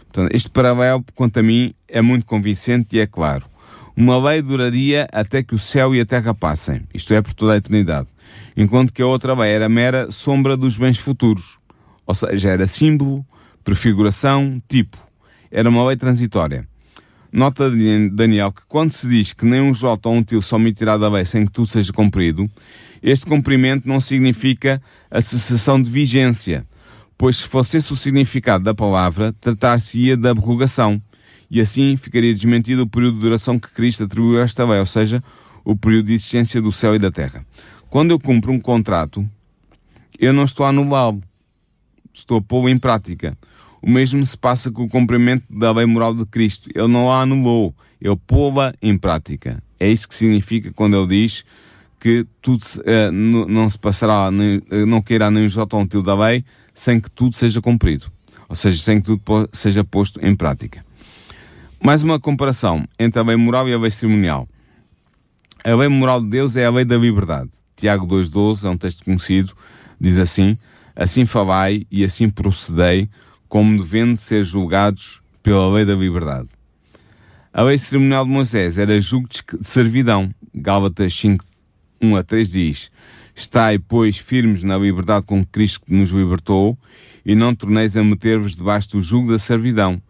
[0.05, 3.45] Portanto, este paralelo, quanto a mim, é muito convincente e é claro.
[3.99, 7.53] Uma lei duraria até que o céu e a terra passem, isto é, por toda
[7.53, 8.07] a eternidade,
[8.55, 11.57] enquanto que a outra lei era mera sombra dos bens futuros,
[12.05, 13.25] ou seja, era símbolo,
[13.63, 14.95] prefiguração, tipo.
[15.49, 16.67] Era uma lei transitória.
[17.33, 17.71] Nota
[18.11, 21.09] Daniel que quando se diz que nem um J ou um til são omitirá da
[21.09, 22.47] lei sem que tudo seja cumprido,
[23.01, 24.79] este cumprimento não significa
[25.09, 26.63] a cessação de vigência,
[27.17, 31.01] pois se fosse esse o significado da palavra, tratar-se-ia da abrogação,
[31.49, 34.85] e assim ficaria desmentido o período de duração que Cristo atribuiu a esta lei, ou
[34.85, 35.23] seja,
[35.63, 37.45] o período de existência do céu e da terra.
[37.89, 39.27] Quando eu cumpro um contrato,
[40.19, 41.21] eu não estou a anulá-lo,
[42.13, 43.37] estou a pô-lo em prática.
[43.81, 46.69] O mesmo se passa com o cumprimento da lei moral de Cristo.
[46.73, 49.61] Ele não a anulou, ele pô-la em prática.
[49.79, 51.45] É isso que significa quando ele diz
[51.99, 56.43] que tudo uh, não se passará, nem, uh, não queirá nem o um da lei,
[56.73, 58.05] sem que tudo seja cumprido.
[58.49, 60.86] Ou seja, sem que tudo seja posto em prática.
[61.83, 64.49] Mais uma comparação entre a lei moral e a lei cerimonial.
[65.63, 67.51] A lei moral de Deus é a lei da liberdade.
[67.75, 69.53] Tiago 2,12 é um texto conhecido,
[70.01, 70.57] diz assim:
[70.95, 73.07] Assim falai e assim procedei,
[73.47, 76.47] como devendo ser julgados pela lei da liberdade.
[77.53, 80.33] A lei cerimonial de Moisés era julgo de servidão.
[80.53, 81.45] Gálatas 5,
[82.01, 82.91] 1 a 3 diz:
[83.35, 86.75] Estai, pois, firmes na liberdade com que Cristo nos libertou,
[87.23, 90.01] e não torneis a meter-vos debaixo do jugo da servidão.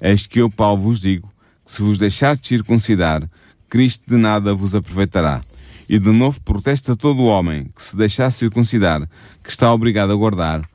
[0.00, 1.32] Eis que eu, Paulo, vos digo,
[1.64, 3.28] que se vos deixar de circuncidar,
[3.68, 5.42] Cristo de nada vos aproveitará.
[5.88, 9.08] E de novo protesta todo o homem que se deixar circuncidar,
[9.42, 10.68] que está obrigado a guardar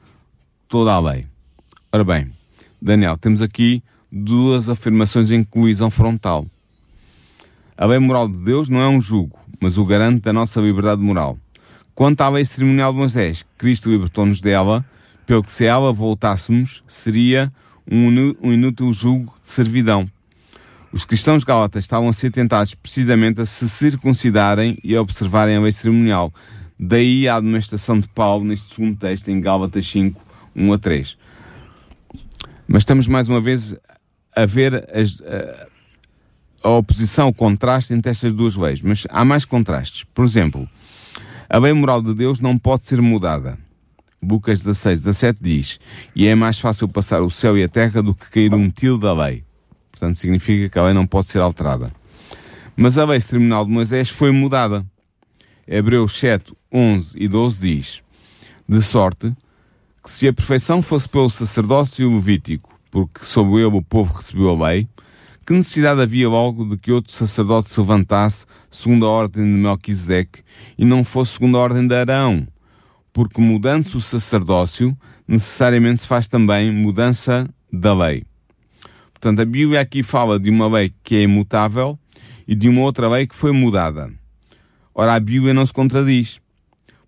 [0.68, 1.28] toda a lei.
[1.92, 2.32] Ora bem,
[2.82, 6.46] Daniel, temos aqui duas afirmações em colisão frontal.
[7.78, 11.02] A lei moral de Deus não é um jugo, mas o garante da nossa liberdade
[11.02, 11.38] moral.
[11.94, 14.86] Quanto à lei cerimonial de Moisés, Cristo libertou-nos dela,
[15.26, 17.52] pelo que se ela voltássemos, seria
[17.90, 20.10] um, inútil jugo de servidão.
[20.92, 25.62] Os cristãos gálatas estavam a ser tentados precisamente a se circuncidarem e a observarem a
[25.62, 26.34] lei cerimonial.
[26.78, 30.22] Daí a admoestação de Paulo neste segundo texto em Gálatas 5,
[30.56, 31.18] 1 a 3.
[32.68, 33.76] Mas estamos mais uma vez
[34.36, 38.82] a ver as, a, a oposição, o contraste entre estas duas leis.
[38.82, 40.04] Mas há mais contrastes.
[40.14, 40.68] Por exemplo,
[41.50, 43.58] a lei moral de Deus não pode ser mudada.
[44.24, 45.80] Lucas 16, 17 diz:
[46.16, 48.98] E é mais fácil passar o céu e a terra do que cair um til
[48.98, 49.44] da lei.
[49.92, 51.92] Portanto, significa que a lei não pode ser alterada.
[52.76, 54.86] Mas a lei cerimonial de Moisés foi mudada.
[55.68, 58.04] Hebreus 7, 11 e 12 diz:
[58.68, 59.36] De sorte
[60.04, 64.68] que se a perfeição fosse pelo sacerdócio levítico, porque sob ele o povo recebeu a
[64.68, 64.88] lei,
[65.46, 70.44] que necessidade havia logo de que outro sacerdote se levantasse segundo a ordem de Melquisedeque
[70.78, 72.48] e não fosse segundo a ordem de Arão?
[73.14, 74.98] Porque mudando-se o sacerdócio,
[75.28, 78.24] necessariamente se faz também mudança da lei.
[79.12, 81.98] Portanto, a Bíblia aqui fala de uma lei que é imutável
[82.48, 84.12] e de uma outra lei que foi mudada.
[84.94, 86.42] Ora, a Bíblia não se contradiz.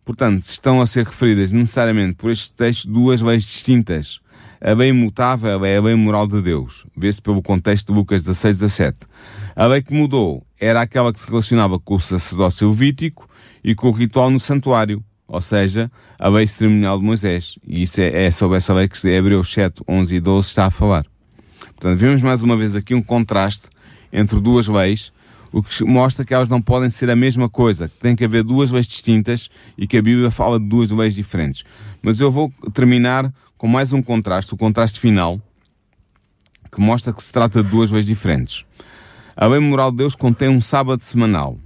[0.05, 4.19] Portanto, estão a ser referidas necessariamente por este texto duas leis distintas.
[4.61, 6.85] A lei imutável é a lei moral de Deus.
[6.95, 8.97] Vê-se pelo contexto de Lucas 16, 17.
[9.55, 13.27] A lei que mudou era aquela que se relacionava com o sacerdócio levítico
[13.63, 17.57] e com o ritual no santuário, ou seja, a lei cerimonial de Moisés.
[17.67, 20.69] E isso é, é sobre essa lei que Hebreus 7, 11 e 12 está a
[20.69, 21.07] falar.
[21.69, 23.67] Portanto, vemos mais uma vez aqui um contraste
[24.11, 25.11] entre duas leis,
[25.51, 28.43] o que mostra que elas não podem ser a mesma coisa, que tem que haver
[28.43, 31.63] duas leis distintas e que a Bíblia fala de duas leis diferentes.
[31.99, 35.41] Mas eu vou terminar com mais um contraste, o contraste final,
[36.71, 38.65] que mostra que se trata de duas leis diferentes.
[39.35, 41.57] A lei moral de Deus contém um sábado semanal.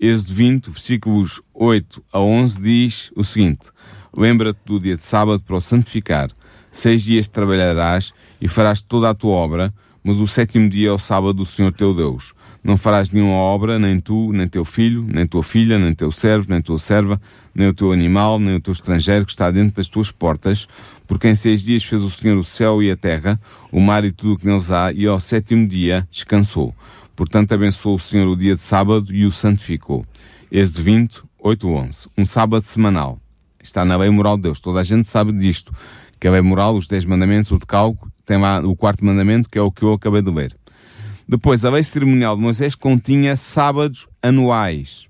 [0.00, 3.70] Êxodo 20, versículos 8 a 11 diz o seguinte:
[4.16, 6.30] Lembra-te do dia de sábado para o santificar.
[6.70, 11.00] Seis dias trabalharás e farás toda a tua obra, mas o sétimo dia é o
[11.00, 12.32] sábado do Senhor teu Deus.
[12.62, 16.46] Não farás nenhuma obra, nem tu, nem teu filho, nem tua filha, nem teu servo,
[16.48, 17.20] nem tua serva,
[17.52, 20.68] nem o teu animal, nem o teu estrangeiro que está dentro das tuas portas,
[21.08, 23.40] porque em seis dias fez o Senhor o céu e a terra,
[23.72, 26.72] o mar e tudo o que neles há, e ao sétimo dia descansou.
[27.18, 30.06] Portanto, abençoou o Senhor o dia de sábado e o santificou.
[30.52, 32.08] Êxodo 20, 8, 11.
[32.16, 33.20] Um sábado semanal.
[33.60, 34.60] Está na lei moral de Deus.
[34.60, 35.74] Toda a gente sabe disto.
[36.20, 39.58] Que a lei moral, os dez mandamentos, o decálculo, tem lá o quarto mandamento, que
[39.58, 40.56] é o que eu acabei de ler.
[41.28, 45.08] Depois, a lei cerimonial de Moisés continha sábados anuais.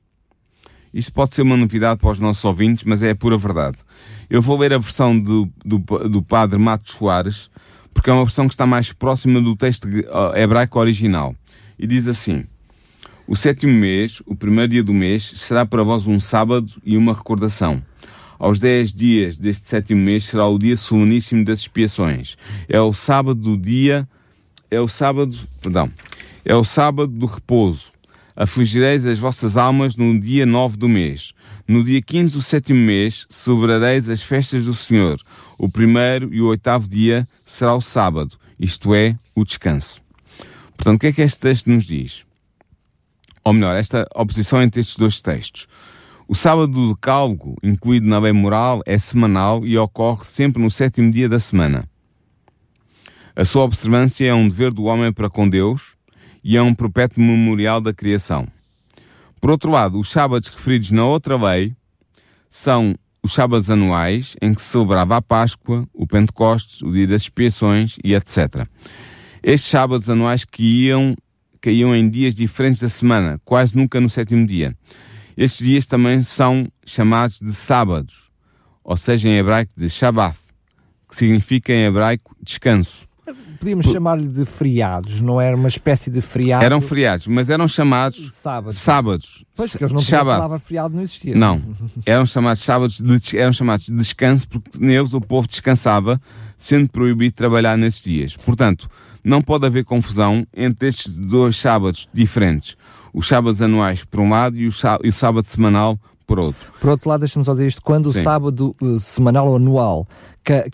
[0.94, 3.82] Isto pode ser uma novidade para os nossos ouvintes, mas é a pura verdade.
[4.30, 7.50] Eu vou ler a versão do, do, do padre Matos Soares,
[7.92, 9.86] porque é uma versão que está mais próxima do texto
[10.34, 11.36] hebraico original
[11.78, 12.44] e diz assim:
[13.26, 17.14] O sétimo mês, o primeiro dia do mês, será para vós um sábado e uma
[17.14, 17.82] recordação.
[18.38, 22.36] Aos dez dias deste sétimo mês será o dia soleníssimo das expiações.
[22.68, 24.08] É o sábado do dia,
[24.70, 25.90] é o sábado, perdão,
[26.44, 27.92] é o sábado do repouso.
[28.36, 31.32] Afligireis as vossas almas no dia nove do mês.
[31.66, 35.20] No dia quinze do sétimo mês celebrareis as festas do Senhor.
[35.58, 40.00] O primeiro e o oitavo dia será o sábado, isto é, o descanso.
[40.78, 42.24] Portanto, o que é que este texto nos diz?
[43.44, 45.66] Ou melhor, esta oposição entre estes dois textos.
[46.28, 51.10] O sábado do decálogo, incluído na lei moral, é semanal e ocorre sempre no sétimo
[51.10, 51.88] dia da semana.
[53.34, 55.96] A sua observância é um dever do homem para com Deus
[56.44, 58.46] e é um perpétuo memorial da criação.
[59.40, 61.74] Por outro lado, os sábados referidos na outra lei
[62.48, 67.22] são os sábados anuais, em que se celebrava a Páscoa, o Pentecostes, o dia das
[67.22, 68.66] expiações e etc.
[69.42, 71.16] Estes sábados anuais que iam,
[71.60, 74.76] caíam em dias diferentes da semana, quase nunca no sétimo dia.
[75.36, 78.28] Estes dias também são chamados de sábados,
[78.82, 80.36] ou seja, em hebraico de Shabbat,
[81.08, 83.08] que significa em hebraico descanso.
[83.58, 83.92] Podíamos Por...
[83.92, 86.64] chamar-lhe de feriados, não era uma espécie de feriado?
[86.64, 88.78] Eram feriados, mas eram chamados sábados.
[88.78, 89.44] sábados.
[89.54, 90.36] Pois, porque eles não Shabbat.
[90.36, 91.34] a palavra feriado não existia.
[91.34, 91.60] Não,
[92.06, 96.20] eram chamados sábados, de, eram chamados de descanso porque neles o povo descansava,
[96.56, 98.36] sendo proibido trabalhar nesses dias.
[98.36, 98.88] Portanto,
[99.22, 102.76] não pode haver confusão entre estes dois sábados diferentes.
[103.12, 104.70] Os sábados anuais por um lado e o,
[105.02, 106.70] e o sábado semanal por outro.
[106.78, 108.20] Por outro lado, deixa-me só dizer isto, quando Sim.
[108.20, 110.06] o sábado uh, semanal ou anual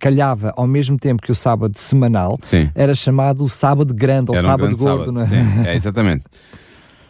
[0.01, 2.70] calhava ao mesmo tempo que o sábado semanal, Sim.
[2.74, 5.12] era chamado o sábado grande ou era sábado um gordo, sábado.
[5.12, 5.26] não é?
[5.26, 6.24] Sim, é exatamente.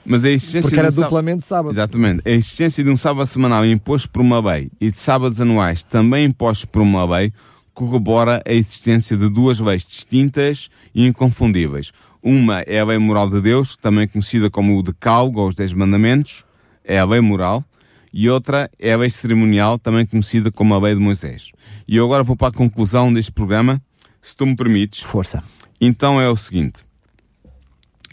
[0.05, 1.73] Mas a existência Porque era de um duplamente sábado.
[1.73, 2.23] Exatamente.
[2.27, 6.27] A existência de um sábado semanal imposto por uma lei e de sábados anuais também
[6.27, 7.33] impostos por uma lei
[7.75, 11.93] corrobora a existência de duas leis distintas e inconfundíveis.
[12.23, 15.75] Uma é a lei moral de Deus, também conhecida como o Decálogo ou os Dez
[15.75, 16.47] Mandamentos,
[16.85, 17.65] é a lei moral,
[18.13, 21.51] e outra é a lei cerimonial, também conhecida como a lei de Moisés.
[21.87, 23.83] E eu agora vou para a conclusão deste programa,
[24.23, 25.01] se tu me permites.
[25.01, 25.43] Força.
[25.81, 26.85] Então é o seguinte: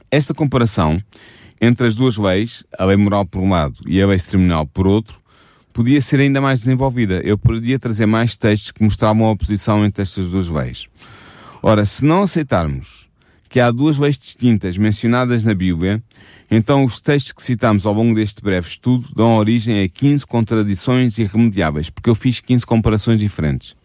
[0.09, 1.01] esta comparação
[1.61, 4.87] entre as duas leis, a lei moral por um lado e a lei cerimonial por
[4.87, 5.20] outro,
[5.73, 7.21] podia ser ainda mais desenvolvida.
[7.23, 10.87] Eu poderia trazer mais textos que mostravam a oposição entre estas duas leis.
[11.63, 13.09] Ora, se não aceitarmos
[13.49, 16.01] que há duas leis distintas mencionadas na Bíblia,
[16.49, 21.17] então os textos que citamos ao longo deste breve estudo dão origem a 15 contradições
[21.17, 23.75] irremediáveis, porque eu fiz 15 comparações diferentes.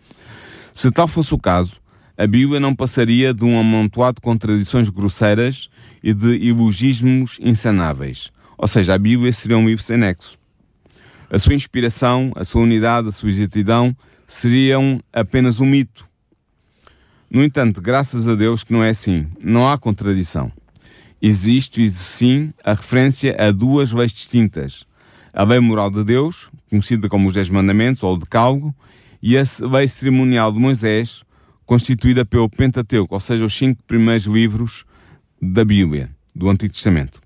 [0.72, 1.80] Se tal fosse o caso,
[2.16, 5.68] a Bíblia não passaria de um amontoado de contradições grosseiras
[6.02, 8.30] e de ilogismos insanáveis.
[8.56, 10.38] Ou seja, a Bíblia seria um livro sem nexo.
[11.28, 13.96] A sua inspiração, a sua unidade, a sua exatidão
[14.26, 16.08] seriam apenas um mito.
[17.28, 19.26] No entanto, graças a Deus que não é assim.
[19.40, 20.52] Não há contradição.
[21.20, 24.86] Existe, sim, a referência a duas leis distintas.
[25.32, 28.74] A lei moral de Deus, conhecida como os Dez Mandamentos ou o Decálogo,
[29.20, 31.24] e a lei cerimonial de Moisés,
[31.64, 34.84] constituída pelo Pentateuco, ou seja, os cinco primeiros livros
[35.42, 37.20] da Bíblia, do Antigo Testamento.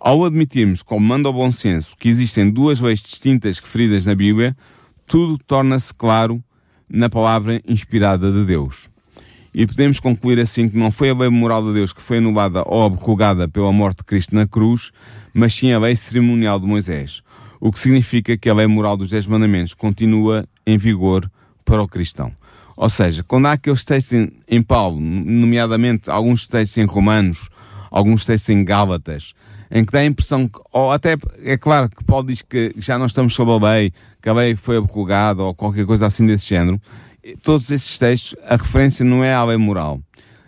[0.00, 4.56] Ao admitirmos, como manda o bom senso, que existem duas leis distintas referidas na Bíblia,
[5.04, 6.40] tudo torna-se claro
[6.88, 8.88] na palavra inspirada de Deus.
[9.52, 12.62] E podemos concluir assim que não foi a lei moral de Deus que foi anulada
[12.64, 14.92] ou abrogada pela morte de Cristo na cruz,
[15.34, 17.20] mas sim a lei cerimonial de Moisés,
[17.60, 21.28] o que significa que a lei moral dos Dez Mandamentos continua em vigor
[21.64, 22.30] para o cristão.
[22.76, 27.48] Ou seja, quando há aqueles textos em, em Paulo, nomeadamente alguns textos em Romanos,
[27.90, 29.34] alguns textos em Gálatas,
[29.70, 32.98] em que dá a impressão que, ou até, é claro que Paulo diz que já
[32.98, 36.48] não estamos sob a lei, que a lei foi abrogada ou qualquer coisa assim desse
[36.48, 36.80] género,
[37.42, 40.00] todos esses textos, a referência não é à lei moral.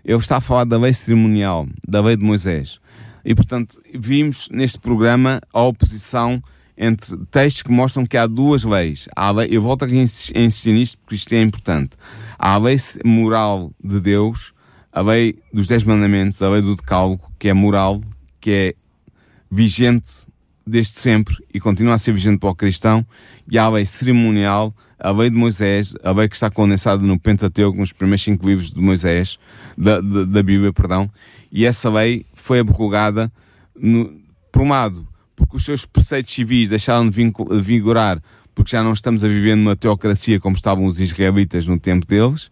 [0.05, 2.81] Ele está a falar da lei cerimonial, da lei de Moisés.
[3.25, 6.43] E, portanto, vimos neste programa a oposição
[6.77, 9.07] entre textos que mostram que há duas leis.
[9.15, 11.91] Há lei, eu volto a insistir nisto porque isto é importante.
[12.39, 14.55] Há a lei moral de Deus,
[14.91, 18.01] a lei dos Dez Mandamentos, a lei do Decálogo, que é moral,
[18.41, 18.75] que é
[19.51, 20.31] vigente
[20.67, 23.05] desde sempre e continua a ser vigente para o cristão,
[23.51, 27.19] e há a lei cerimonial, a lei de Moisés, a lei que está condensada no
[27.19, 29.39] Pentateuco, nos primeiros cinco livros de Moisés,
[29.77, 31.11] da, da, da Bíblia, perdão,
[31.51, 33.31] e essa lei foi abrogada,
[34.53, 37.33] por um lado, porque os seus preceitos civis deixaram de
[37.63, 38.23] vigorar,
[38.55, 42.51] porque já não estamos a viver numa teocracia como estavam os israelitas no tempo deles,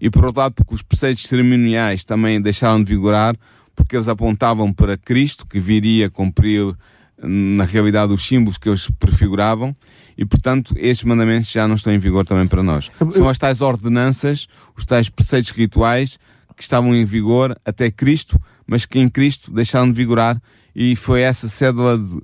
[0.00, 3.36] e por outro lado, porque os preceitos cerimoniais também deixaram de vigorar,
[3.74, 6.74] porque eles apontavam para Cristo, que viria cumprir
[7.22, 9.76] na realidade os símbolos que eles prefiguravam
[10.16, 12.90] e portanto estes mandamentos já não estão em vigor também para nós.
[13.10, 14.46] São as tais ordenanças,
[14.76, 16.18] os tais preceitos rituais
[16.56, 20.40] que estavam em vigor até Cristo, mas que em Cristo deixaram de vigorar
[20.74, 22.20] e foi essa cédula de,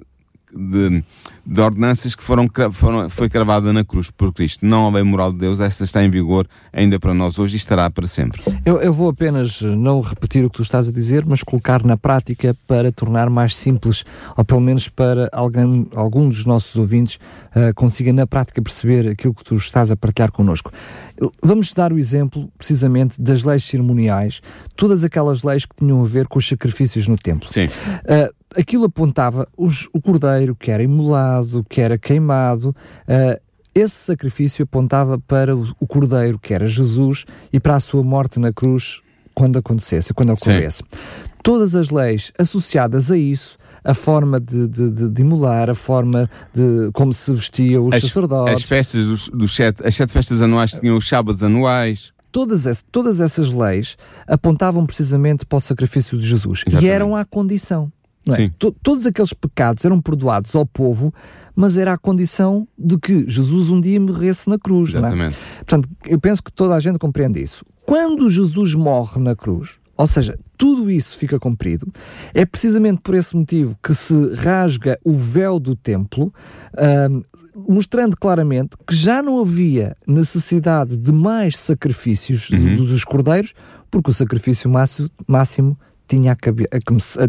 [0.57, 1.05] de,
[1.45, 4.65] de ordenanças que foram, foram, foi cravada na cruz por Cristo.
[4.67, 7.57] Não a lei moral de Deus, essa está em vigor ainda para nós hoje e
[7.57, 8.41] estará para sempre.
[8.65, 11.97] Eu, eu vou apenas não repetir o que tu estás a dizer, mas colocar na
[11.97, 14.05] prática para tornar mais simples,
[14.37, 19.35] ou pelo menos para alguém, algum dos nossos ouvintes uh, consiga na prática perceber aquilo
[19.35, 20.73] que tu estás a partilhar connosco.
[21.43, 24.41] Vamos dar o exemplo, precisamente, das leis cerimoniais,
[24.75, 27.49] todas aquelas leis que tinham a ver com os sacrifícios no templo.
[27.49, 27.67] Sim.
[27.67, 32.75] Uh, aquilo apontava os, o cordeiro que era imolado, que era queimado,
[33.09, 33.41] uh,
[33.75, 38.39] esse sacrifício apontava para o, o, cordeiro que era Jesus e para a sua morte
[38.39, 39.03] na cruz
[39.35, 40.79] quando acontecesse, quando ocorresse.
[40.79, 40.99] Sim.
[41.43, 46.29] Todas as leis associadas a isso a forma de, de, de, de imular, a forma
[46.53, 48.55] de como se vestia os as, sacerdotes.
[48.55, 52.13] As festas dos, dos sete, as sete festas anuais tinham os sábados anuais.
[52.33, 53.97] Todas, esse, todas essas leis
[54.27, 56.85] apontavam precisamente para o sacrifício de Jesus Exatamente.
[56.85, 57.93] e eram à condição.
[58.29, 58.51] É?
[58.83, 61.13] Todos aqueles pecados eram perdoados ao povo,
[61.55, 64.95] mas era a condição de que Jesus um dia morresse na cruz.
[64.95, 64.99] É?
[64.99, 65.35] Exatamente.
[65.35, 65.57] É?
[65.59, 67.65] Portanto, eu penso que toda a gente compreende isso.
[67.85, 71.91] Quando Jesus morre na cruz, ou seja, tudo isso fica cumprido.
[72.35, 76.33] É precisamente por esse motivo que se rasga o véu do templo,
[76.75, 77.23] uh,
[77.69, 82.77] mostrando claramente que já não havia necessidade de mais sacrifícios uhum.
[82.77, 83.55] dos cordeiros,
[83.91, 86.37] porque o sacrifício máximo, máximo tinha,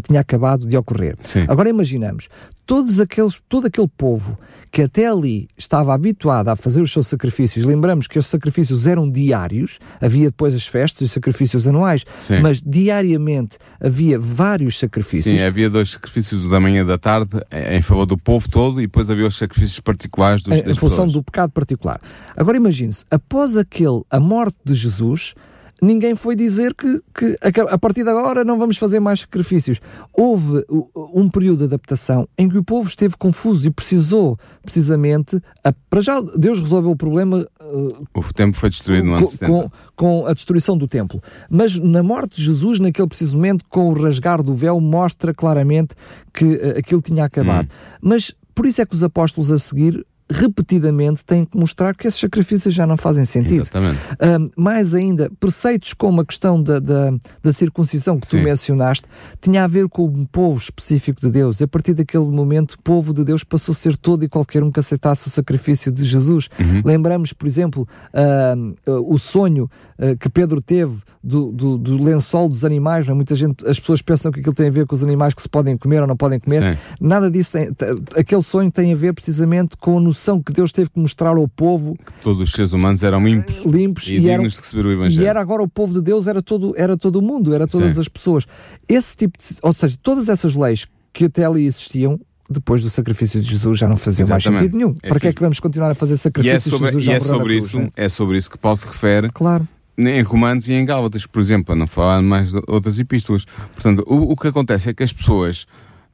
[0.06, 1.16] tinha acabado de ocorrer.
[1.20, 1.44] Sim.
[1.48, 2.28] Agora imaginamos,
[2.66, 4.38] todos aqueles, todo aquele povo
[4.70, 9.10] que até ali estava habituado a fazer os seus sacrifícios, lembramos que os sacrifícios eram
[9.10, 12.40] diários, havia depois as festas e os sacrifícios anuais, Sim.
[12.40, 15.34] mas diariamente havia vários sacrifícios.
[15.34, 18.86] Sim, havia dois sacrifícios da manhã e da tarde em favor do povo todo e
[18.86, 21.12] depois havia os sacrifícios particulares dos, em, das em função pessoas.
[21.14, 21.98] do pecado particular.
[22.36, 25.34] Agora imagine-se, após aquele, a morte de Jesus,
[25.80, 29.80] ninguém foi dizer que, que a partir de agora não vamos fazer mais sacrifícios.
[30.12, 30.64] Houve
[30.94, 36.00] um período de adaptação em que o povo esteve confuso e precisou, precisamente, a, para
[36.00, 37.46] já Deus resolveu o problema.
[37.60, 39.52] Uh, o templo foi destruído no com, ano 70.
[39.52, 41.22] Com, com a destruição do templo.
[41.50, 45.94] Mas na morte de Jesus, naquele preciso momento, com o rasgar do véu, mostra claramente
[46.32, 47.66] que uh, aquilo tinha acabado.
[47.66, 47.98] Hum.
[48.00, 52.20] Mas por isso é que os apóstolos a seguir repetidamente têm que mostrar que esses
[52.20, 53.62] sacrifícios já não fazem sentido.
[53.62, 53.98] Exatamente.
[54.20, 58.38] Um, mais ainda, preceitos como a questão da, da, da circuncisão que Sim.
[58.38, 59.04] tu mencionaste,
[59.40, 61.62] tinha a ver com o povo específico de Deus.
[61.62, 64.70] A partir daquele momento, o povo de Deus passou a ser todo e qualquer um
[64.70, 66.48] que aceitasse o sacrifício de Jesus.
[66.58, 66.82] Uhum.
[66.84, 72.48] Lembramos, por exemplo, uh, uh, o sonho uh, que Pedro teve do, do, do, lençol
[72.48, 73.06] dos animais.
[73.06, 73.16] Não é?
[73.16, 75.48] Muita gente, as pessoas pensam que aquilo tem a ver com os animais que se
[75.48, 76.74] podem comer ou não podem comer.
[76.74, 76.80] Sim.
[77.00, 77.70] Nada disso tem,
[78.16, 81.46] aquele sonho tem a ver precisamente com a noção que Deus teve que mostrar ao
[81.48, 84.86] povo que todos os seres humanos eram limpos, limpos e, e dignos eram, de receber
[84.86, 85.24] o Evangelho.
[85.24, 87.94] E era agora o povo de Deus, era todo, era todo o mundo, era todas
[87.94, 88.00] Sim.
[88.00, 88.46] as pessoas.
[88.88, 93.40] Esse tipo de, ou seja, todas essas leis que até ali existiam, depois do sacrifício
[93.40, 94.62] de Jesus já não faziam mais Exatamente.
[94.62, 94.94] sentido nenhum.
[95.02, 97.20] É Para que é que vamos continuar a fazer é sacrifícios sobre, Jesus e é
[97.20, 98.08] sobre cruz, isso, não é?
[98.08, 99.68] sobre isso que Paulo se refere Claro.
[99.96, 103.44] em Romanos e em Gálatas, por exemplo, para não falar mais de outras epístolas.
[103.74, 105.66] Portanto, o, o que acontece é que as pessoas,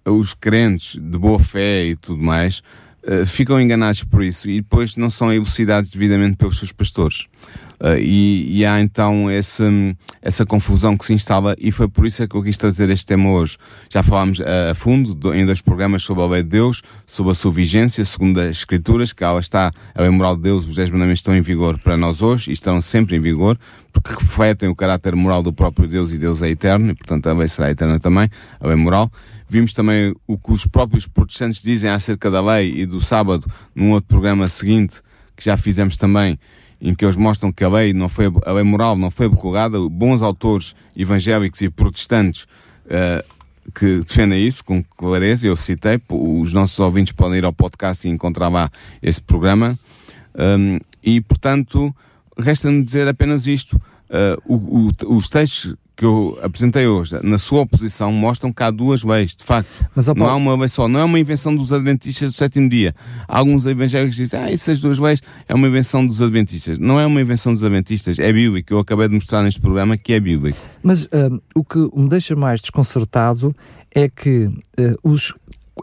[0.05, 2.63] os crentes de boa fé e tudo mais,
[3.07, 7.27] uh, ficam enganados por isso e depois não são elucidados devidamente pelos seus pastores.
[7.81, 9.65] Uh, e, e, há então essa,
[10.23, 13.05] essa confusão que se instala e foi por isso é que eu quis trazer este
[13.05, 13.59] tema hoje.
[13.91, 17.33] Já falámos a, a fundo do, em dois programas sobre a lei de Deus, sobre
[17.33, 20.77] a sua vigência, segundo as Escrituras, que ela está, a lei moral de Deus, os
[20.77, 23.59] dez mandamentos estão em vigor para nós hoje e estão sempre em vigor,
[23.93, 27.33] porque refletem o caráter moral do próprio Deus e Deus é eterno e portanto a
[27.35, 28.31] lei será eterna também,
[28.61, 29.11] a lei moral.
[29.55, 33.93] Vimos também o que os próprios protestantes dizem acerca da lei e do sábado num
[33.93, 35.01] outro programa seguinte,
[35.37, 36.37] que já fizemos também,
[36.81, 39.79] em que eles mostram que a lei não foi a lei moral não foi abrogada,
[39.89, 42.49] bons autores evangélicos e protestantes
[42.87, 43.25] uh,
[43.73, 48.11] que defendem isso com clareza, eu citei, os nossos ouvintes podem ir ao podcast e
[48.11, 48.69] encontrar lá
[49.01, 49.79] esse programa.
[50.35, 51.95] Um, e portanto,
[52.37, 53.81] resta-me dizer apenas isto:
[54.47, 59.05] o, o, os textos que eu apresentei hoje, na sua oposição, mostram que há duas
[59.05, 59.69] leis, de facto.
[59.95, 62.93] Mas, não há uma lei só, não é uma invenção dos adventistas do sétimo dia.
[63.29, 66.81] Alguns evangélicos dizem, ah, essas duas leis é uma invenção dos adventistas.
[66.81, 68.75] Não é uma invenção dos adventistas, é bíblico.
[68.75, 70.59] Eu acabei de mostrar neste programa que é bíblico.
[70.83, 73.55] Mas hum, o que me deixa mais desconcertado
[73.95, 75.33] é que eh, os,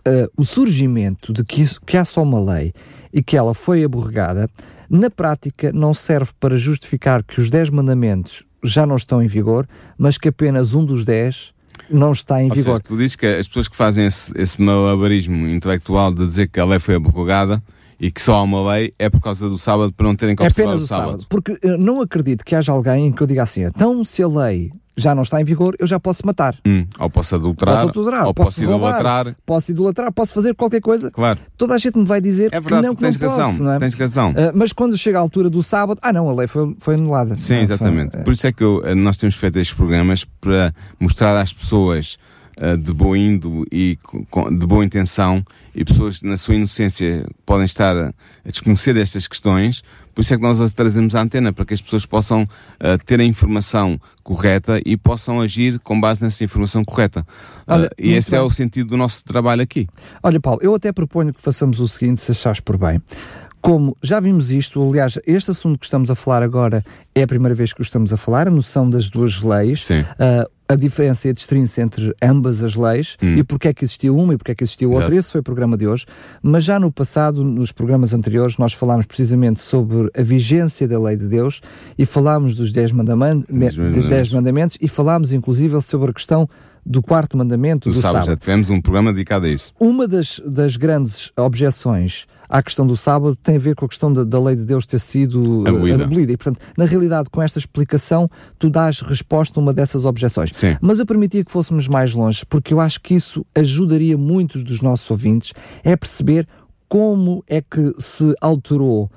[0.04, 2.74] eh, o surgimento de que, isso- que há só uma lei
[3.14, 4.50] e que ela foi aborregada,
[4.94, 9.66] na prática não serve para justificar que os 10 mandamentos já não estão em vigor,
[9.98, 11.54] mas que apenas um dos 10
[11.90, 12.74] não está em Ou vigor.
[12.74, 16.60] seja, tu dizes que as pessoas que fazem esse, esse malabarismo intelectual de dizer que
[16.60, 17.64] a lei foi abrogada
[18.00, 20.44] e que só há uma lei é por causa do sábado para não terem que
[20.44, 21.06] É observar apenas o sábado.
[21.12, 21.26] sábado.
[21.30, 24.72] Porque eu não acredito que haja alguém que eu diga assim, então se a lei
[25.02, 26.56] já não está em vigor, eu já posso matar.
[26.66, 28.90] Hum, ou posso adulterar, Posso adulterar, ou posso posso roubar.
[29.00, 29.36] idolatrar.
[29.46, 31.12] Posso idolatrar, posso fazer qualquer coisa.
[31.12, 33.30] Claro, Toda a gente me vai dizer é verdade, que não, tu tens que não
[33.30, 33.50] razão.
[33.52, 33.80] posso, não é?
[33.80, 34.34] Tens razão.
[34.38, 37.38] Ah, mas quando chega a altura do sábado, ah não, a lei foi, foi anulada.
[37.38, 38.12] Sim, Não, exatamente.
[38.16, 42.18] foi- Por isso é que eu- nós temos feito estes programas para mostrar às pessoas
[42.60, 45.44] ah, de boa índole e co- com- de boa intenção
[45.74, 48.14] e pessoas na sua inocência podem estar a
[48.46, 49.82] a desconhecer estas questões.
[50.14, 52.48] Por isso é que nós as trazemos à antena para que as pessoas possam
[52.80, 57.26] ah, ter a informação correta e possam agir com base nessa informação correta.
[57.68, 58.48] Ah, Olha, e muito esse é bem.
[58.48, 59.88] o sentido do nosso trabalho aqui.
[60.22, 63.02] Olha, Paulo, eu até proponho que façamos o seguinte, se achares por bem.
[63.62, 66.84] Como já vimos isto, aliás, este assunto que estamos a falar agora
[67.14, 70.04] é a primeira vez que o estamos a falar, a noção das duas leis, Sim.
[70.20, 73.36] ah, a diferença e a distinção entre ambas as leis Hum.
[73.38, 75.06] e porque é que existiu uma e porque é que existiu outra.
[75.06, 75.20] Exato.
[75.20, 76.06] Esse foi o programa de hoje.
[76.42, 81.16] Mas já no passado, nos programas anteriores, nós falámos precisamente sobre a vigência da lei
[81.18, 81.62] de Deus
[81.98, 84.34] e falámos dos dez, mandaman- Dos dez mandamentos.
[84.34, 86.48] mandamentos e falámos inclusive sobre a questão
[86.84, 88.40] do quarto mandamento Tu do sabes, já sábado.
[88.40, 89.72] tivemos um programa dedicado a isso.
[89.80, 94.12] Uma das, das grandes objeções à questão do sábado tem a ver com a questão
[94.12, 96.04] da, da lei de Deus ter sido uh, Abolida.
[96.04, 96.34] abolida.
[96.34, 98.30] E, portanto, na realidade, com esta explicação,
[98.60, 100.52] tu dás resposta a uma dessas objeções.
[100.54, 100.76] Sim.
[100.82, 104.82] Mas eu permitia que fôssemos mais longe, porque eu acho que isso ajudaria muitos dos
[104.82, 106.46] nossos ouvintes a perceber
[106.90, 109.10] como é que se alterou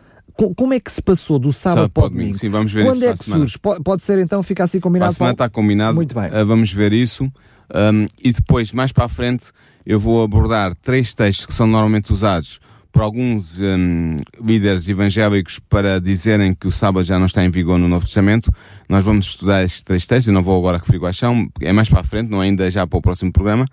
[0.56, 2.34] como é que se passou do sábado, sábado para o domingo?
[2.34, 3.56] Sim, vamos ver Quando isso é que surge?
[3.58, 5.10] Pode, ser então, fica assim combinado?
[5.10, 5.94] Para a semana está combinado.
[5.94, 6.28] Muito bem.
[6.28, 7.30] Uh, vamos ver isso.
[7.72, 9.52] Um, e depois, mais para a frente,
[9.86, 12.58] eu vou abordar três textos que são normalmente usados
[12.94, 17.76] por alguns um, líderes evangélicos para dizerem que o sábado já não está em vigor
[17.76, 18.52] no Novo Testamento.
[18.88, 21.88] Nós vamos estudar estes três textos, eu não vou agora referir quais são, é mais
[21.88, 23.66] para a frente, não ainda já para o próximo programa,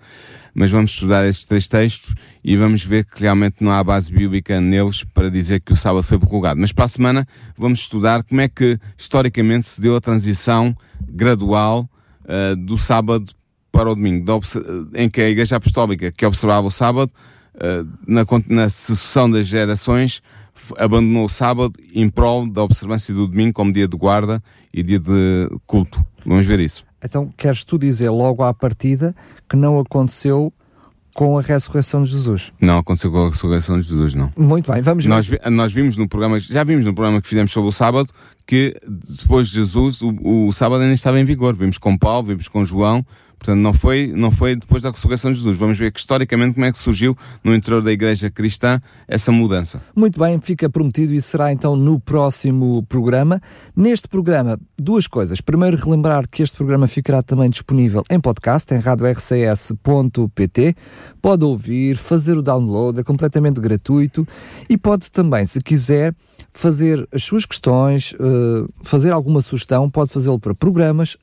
[0.52, 4.60] mas vamos estudar estes três textos e vamos ver que realmente não há base bíblica
[4.60, 6.60] neles para dizer que o sábado foi prorrogado.
[6.60, 7.24] Mas para a semana
[7.56, 11.88] vamos estudar como é que historicamente se deu a transição gradual
[12.24, 13.32] uh, do sábado
[13.70, 14.40] para o domingo,
[14.94, 17.12] em que a Igreja Apostólica, que observava o sábado,
[18.06, 20.22] na, na sucessão das gerações,
[20.78, 24.42] abandonou o sábado em prol da observância do domingo como dia de guarda
[24.72, 26.04] e dia de culto.
[26.24, 26.84] Vamos ver isso.
[27.04, 29.14] Então, queres tu dizer logo à partida
[29.48, 30.52] que não aconteceu
[31.14, 32.52] com a ressurreição de Jesus?
[32.60, 34.32] Não aconteceu com a ressurreição de Jesus, não.
[34.36, 35.10] Muito bem, vamos ver.
[35.10, 38.08] Nós, nós vimos no programa, já vimos no programa que fizemos sobre o sábado,
[38.46, 38.74] que
[39.18, 41.54] depois de Jesus o, o sábado ainda estava em vigor.
[41.54, 43.04] Vimos com Paulo, vimos com João,
[43.42, 45.58] Portanto, não foi, não foi depois da ressurreição de Jesus.
[45.58, 49.82] Vamos ver que historicamente como é que surgiu no interior da igreja cristã essa mudança.
[49.96, 53.42] Muito bem, fica prometido e será então no próximo programa.
[53.74, 55.40] Neste programa, duas coisas.
[55.40, 60.76] Primeiro, relembrar que este programa ficará também disponível em podcast, em radiorcs.pt.
[61.20, 64.24] Pode ouvir, fazer o download, é completamente gratuito
[64.70, 66.14] e pode também, se quiser,
[66.52, 71.16] fazer as suas questões, uh, fazer alguma sugestão, pode fazê-lo para programas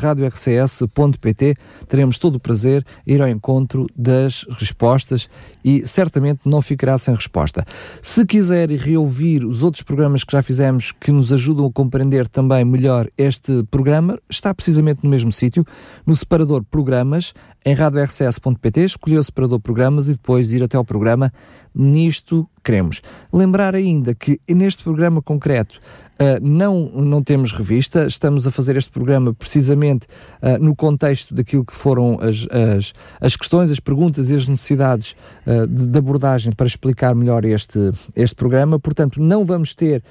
[0.00, 1.56] radiorcs.pt.
[1.88, 5.28] Teremos todo o prazer ir ao encontro das respostas
[5.64, 7.64] e certamente não ficará sem resposta.
[8.02, 12.64] Se quiser reouvir os outros programas que já fizemos que nos ajudam a compreender também
[12.64, 15.64] melhor este programa, está precisamente no mesmo sítio,
[16.06, 17.32] no separador Programas,
[17.64, 21.32] em radiorcs.pt, escolher o separador Programas e depois ir até ao programa
[21.74, 23.02] Nisto Queremos.
[23.32, 25.80] Lembrar ainda que neste programa concreto
[26.14, 30.06] Uh, não, não temos revista, estamos a fazer este programa precisamente
[30.40, 35.16] uh, no contexto daquilo que foram as, as, as questões, as perguntas e as necessidades
[35.44, 38.78] uh, de, de, abordagem para explicar melhor este, este programa.
[38.78, 40.02] Portanto, não vamos ter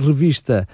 [0.00, 0.68] revista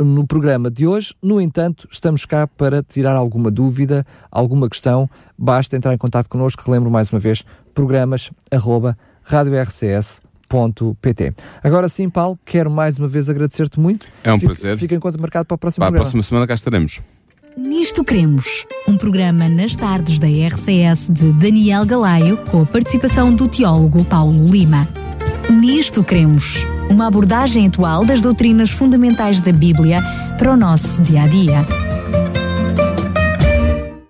[0.00, 5.10] no programa de hoje, no entanto, estamos cá para tirar alguma dúvida, alguma questão.
[5.36, 10.20] Basta entrar em contato connosco, relembro mais uma vez, programas arroba rádio RCS
[11.00, 11.34] pt.
[11.62, 14.06] Agora sim, Paulo, quero mais uma vez agradecer-te muito.
[14.24, 14.78] É um fica, prazer.
[14.78, 15.96] Fica enquanto marcado para o próximo para.
[15.96, 17.00] A próxima semana cá estaremos.
[17.56, 23.48] Nisto Cremos, um programa nas tardes da RCS de Daniel Galaio, com a participação do
[23.48, 24.86] teólogo Paulo Lima.
[25.50, 30.00] Nisto Cremos, uma abordagem atual das doutrinas fundamentais da Bíblia
[30.38, 31.66] para o nosso dia a dia.